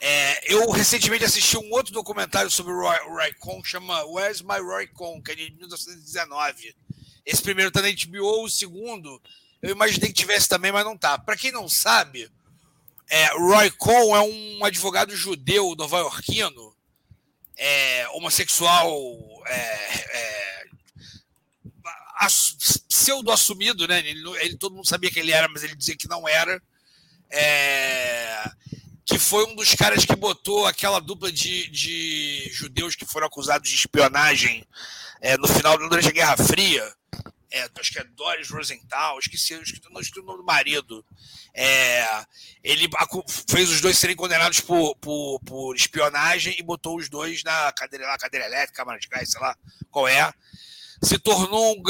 [0.00, 4.60] É, eu recentemente assisti um outro documentário sobre o Roy, Roy Cohn, chama Where's My
[4.60, 6.74] Roy Cohn, que é de 1919.
[7.26, 9.20] Esse primeiro está na HBO, o segundo
[9.60, 11.18] eu imaginei que tivesse também, mas não tá.
[11.18, 12.30] Para quem não sabe,
[13.08, 16.69] é, Roy Cohn é um advogado judeu nova-iorquino,
[17.60, 18.82] é, homossexual,
[19.46, 20.50] é, é
[22.88, 23.98] pseudo-assumido, né?
[24.00, 26.60] Ele, ele, todo mundo sabia que ele era, mas ele dizia que não era.
[27.30, 28.50] É,
[29.04, 33.68] que foi um dos caras que botou aquela dupla de, de judeus que foram acusados
[33.68, 34.64] de espionagem
[35.20, 36.94] é, no final durante a Guerra Fria.
[37.52, 41.04] É, acho que é Doris Rosenthal, esqueci, esqueci, não esqueci o nome do marido.
[41.52, 42.06] É,
[42.62, 42.88] ele
[43.48, 48.16] fez os dois serem condenados por, por, por, espionagem e botou os dois na cadeira,
[48.18, 49.56] cadeira elétrica, câmara de gás, sei lá
[49.90, 50.32] qual é.
[51.02, 51.82] Se tornou um,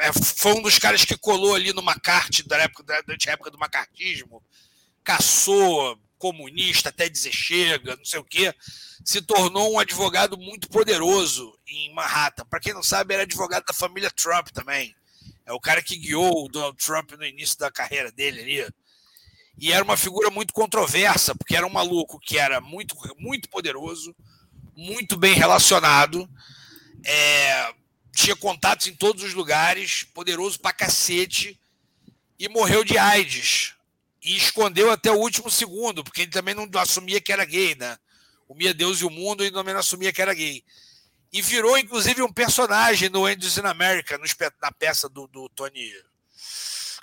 [0.00, 3.50] é, foi um dos caras que colou ali no McCarthy, da época, durante a época
[3.50, 4.42] do macartismo,
[5.04, 8.54] caçou comunista até dizer chega, não sei o quê,
[9.04, 12.44] se tornou um advogado muito poderoso em Manhattan.
[12.46, 14.94] Para quem não sabe, era advogado da família Trump também.
[15.44, 18.74] É o cara que guiou o Donald Trump no início da carreira dele ali.
[19.58, 24.14] E era uma figura muito controversa, porque era um maluco que era muito, muito poderoso,
[24.76, 26.28] muito bem relacionado,
[27.04, 27.72] é,
[28.14, 31.58] tinha contatos em todos os lugares, poderoso pra cacete,
[32.38, 33.75] e morreu de AIDS
[34.26, 37.96] e escondeu até o último segundo, porque ele também não assumia que era gay, né?
[38.48, 40.64] O Deus e o Mundo e também não assumia que era gay.
[41.32, 44.24] E virou, inclusive, um personagem no Angels in America, no,
[44.60, 45.92] na peça do, do Tony.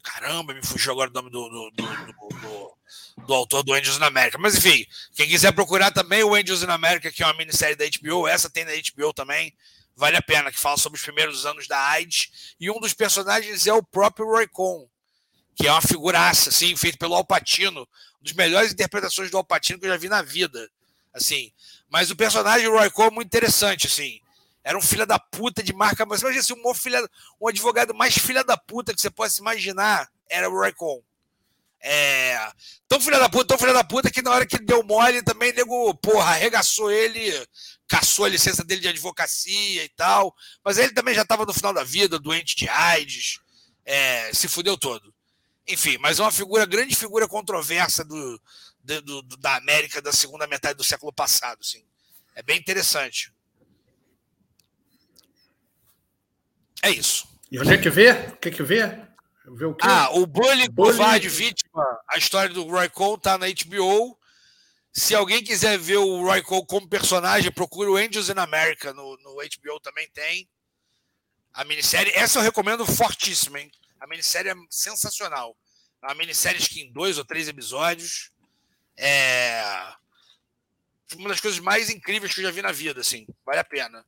[0.04, 2.78] Caramba, me fugiu agora o nome do, do, do,
[3.26, 4.38] do, autor do Angels in America.
[4.38, 7.86] Mas enfim, quem quiser procurar também o Angels in America, que é uma minissérie da
[7.86, 9.56] HBO, essa tem na HBO também,
[9.96, 12.56] vale a pena, que fala sobre os primeiros anos da AIDS.
[12.60, 14.88] E um dos personagens é o próprio Roy Cohn,
[15.56, 17.88] que é uma figuraça, assim, feito pelo Alpatino, uma
[18.22, 20.70] das melhores interpretações do Alpatino que eu já vi na vida,
[21.14, 21.52] assim.
[21.90, 24.20] Mas o personagem Roy Cole é muito interessante, assim.
[24.64, 27.08] Era um filho da puta de marca, mas imagina assim, um, filha,
[27.40, 31.04] um advogado mais filha da puta que você possa imaginar era o Roy Cole.
[31.86, 32.40] É,
[32.88, 35.52] tão filha da puta, tão filha da puta que na hora que deu mole também,
[35.52, 37.30] nego, porra, arregaçou ele,
[37.90, 40.34] caçou a licença dele de advocacia e tal.
[40.64, 43.40] Mas ele também já estava no final da vida, doente de AIDS,
[43.86, 45.13] é, se fudeu todo.
[45.68, 48.42] Enfim, mas é uma figura, grande figura controversa do,
[48.84, 51.60] do, do, da América da segunda metade do século passado.
[51.62, 51.84] Assim.
[52.36, 53.34] É bem interessante.
[56.82, 57.28] É isso.
[57.50, 58.12] E onde é que vê?
[58.12, 58.88] O que que vê?
[59.46, 59.88] vê o quê?
[59.88, 64.20] Ah, o Bullying, Covarde Vítima, a história do Roy Cole tá na HBO.
[64.92, 69.18] Se alguém quiser ver o Roy Cole como personagem, procure o Angels in America no,
[69.18, 70.50] no HBO também tem.
[71.54, 73.72] A minissérie, essa eu recomendo fortíssimo, hein?
[74.04, 75.56] A minissérie é sensacional.
[76.02, 78.32] É uma minissérie que em dois ou três episódios.
[78.98, 79.96] É
[81.16, 83.26] uma das coisas mais incríveis que eu já vi na vida, assim.
[83.46, 84.06] Vale a pena.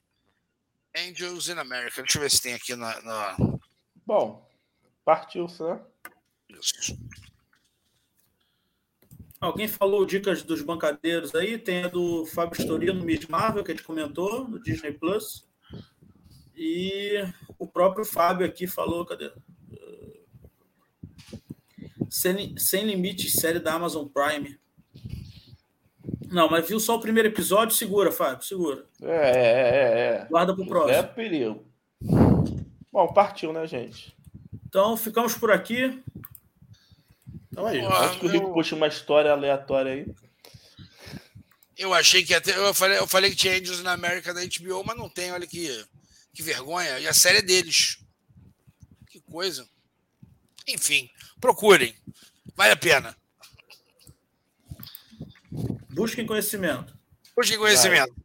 [0.98, 2.02] Angels in America.
[2.02, 3.02] Deixa eu ver se tem aqui na.
[3.04, 3.38] na...
[4.06, 4.46] Bom,
[5.06, 5.82] partiu, né?
[6.50, 6.98] Isso.
[9.40, 11.58] Alguém falou dicas dos bancadeiros aí?
[11.58, 15.48] Tem a do Fábio Storino, Miss Marvel, que a gente comentou, no Disney Plus.
[16.54, 17.14] E
[17.58, 19.32] o próprio Fábio aqui falou, cadê?
[22.10, 24.60] Sem, Sem Limites, série da Amazon Prime.
[26.32, 27.76] Não, mas viu só o primeiro episódio?
[27.76, 28.86] Segura, Fábio, segura.
[29.02, 30.24] É, é, é.
[30.24, 30.28] é.
[30.30, 30.98] Guarda pro próximo.
[30.98, 31.66] É perigo.
[32.92, 34.16] Bom, partiu, né, gente?
[34.68, 36.02] Então, ficamos por aqui.
[37.52, 37.88] Então é isso.
[37.88, 40.06] Acho que o Rico puxa uma história aleatória aí.
[41.78, 42.56] Eu achei que até.
[42.58, 45.48] Eu falei, eu falei que tinha Angels na América da HBO, mas não tem, olha
[45.48, 45.68] que,
[46.34, 47.00] que vergonha.
[47.00, 48.00] E a série é deles.
[49.10, 49.68] Que coisa.
[50.68, 51.10] Enfim,
[51.46, 51.94] procurem.
[52.56, 53.16] Vale a pena.
[55.92, 56.98] Busquem conhecimento.
[57.36, 58.16] Busquem conhecimento.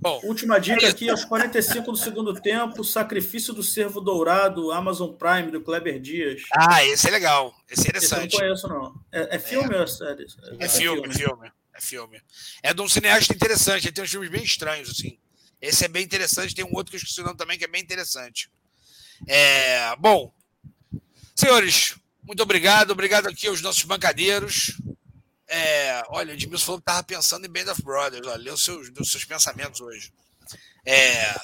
[0.00, 5.12] Bom, Última dica é aqui, aos 45 do segundo tempo, Sacrifício do Cervo Dourado, Amazon
[5.12, 6.42] Prime, do Kleber Dias.
[6.52, 7.54] Ah, esse é legal.
[7.70, 8.34] Esse é interessante.
[8.34, 9.04] Esse eu não conheço, não.
[9.12, 9.78] É, é filme é.
[9.78, 10.26] ou é série?
[10.58, 11.52] É, é filme, filme, filme.
[11.72, 12.20] É filme.
[12.62, 15.18] É de um cineasta interessante, ele tem uns filmes bem estranhos, assim.
[15.60, 17.68] Esse é bem interessante, tem um outro que eu esqueci o nome também, que é
[17.68, 18.50] bem interessante.
[19.26, 20.32] É, bom,
[21.38, 22.90] senhores, muito obrigado.
[22.90, 24.76] Obrigado aqui aos nossos bancadeiros.
[25.48, 28.26] É, olha, o Edmilson falou que estava pensando em Band of Brothers.
[28.26, 30.12] Olha, leu seus, leu seus pensamentos hoje.
[30.84, 31.34] É,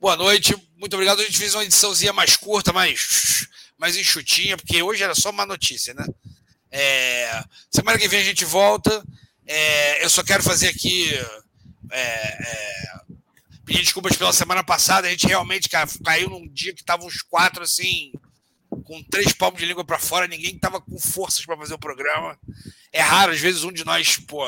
[0.00, 1.20] boa noite, muito obrigado.
[1.20, 3.46] A gente fez uma ediçãozinha mais curta, mais,
[3.78, 6.04] mais enxutinha, porque hoje era só uma notícia, né?
[6.70, 9.02] É, semana que vem a gente volta.
[9.46, 11.08] É, eu só quero fazer aqui.
[11.90, 12.94] É, é,
[13.64, 15.06] pedir desculpas pela semana passada.
[15.06, 15.68] A gente realmente
[16.04, 18.12] caiu num dia que estavam uns quatro assim,
[18.82, 22.38] com três palmos de língua para fora, ninguém estava com forças para fazer o programa.
[22.92, 24.44] É raro, às vezes um de nós, pô,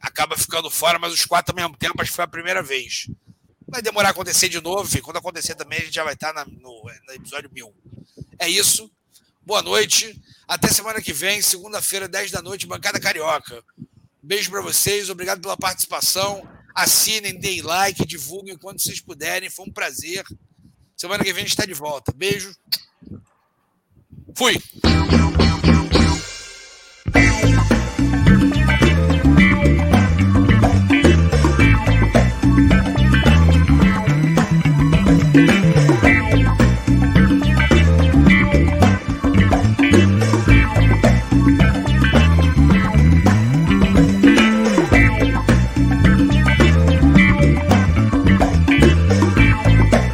[0.00, 3.08] acaba ficando fora, mas os quatro ao mesmo tempo, acho que foi a primeira vez.
[3.66, 6.32] Vai demorar a acontecer de novo, e quando acontecer também, a gente já vai estar
[6.32, 7.74] na, no, no episódio mil.
[8.38, 8.90] É isso.
[9.44, 10.20] Boa noite.
[10.46, 13.62] Até semana que vem, segunda-feira, 10 da noite, Bancada Carioca.
[14.22, 16.46] Beijo para vocês, obrigado pela participação.
[16.74, 19.50] Assinem, deem like, divulguem quando vocês puderem.
[19.50, 20.24] Foi um prazer.
[20.96, 22.12] Semana que vem a gente está de volta.
[22.12, 22.54] Beijo.
[24.38, 24.56] Fui.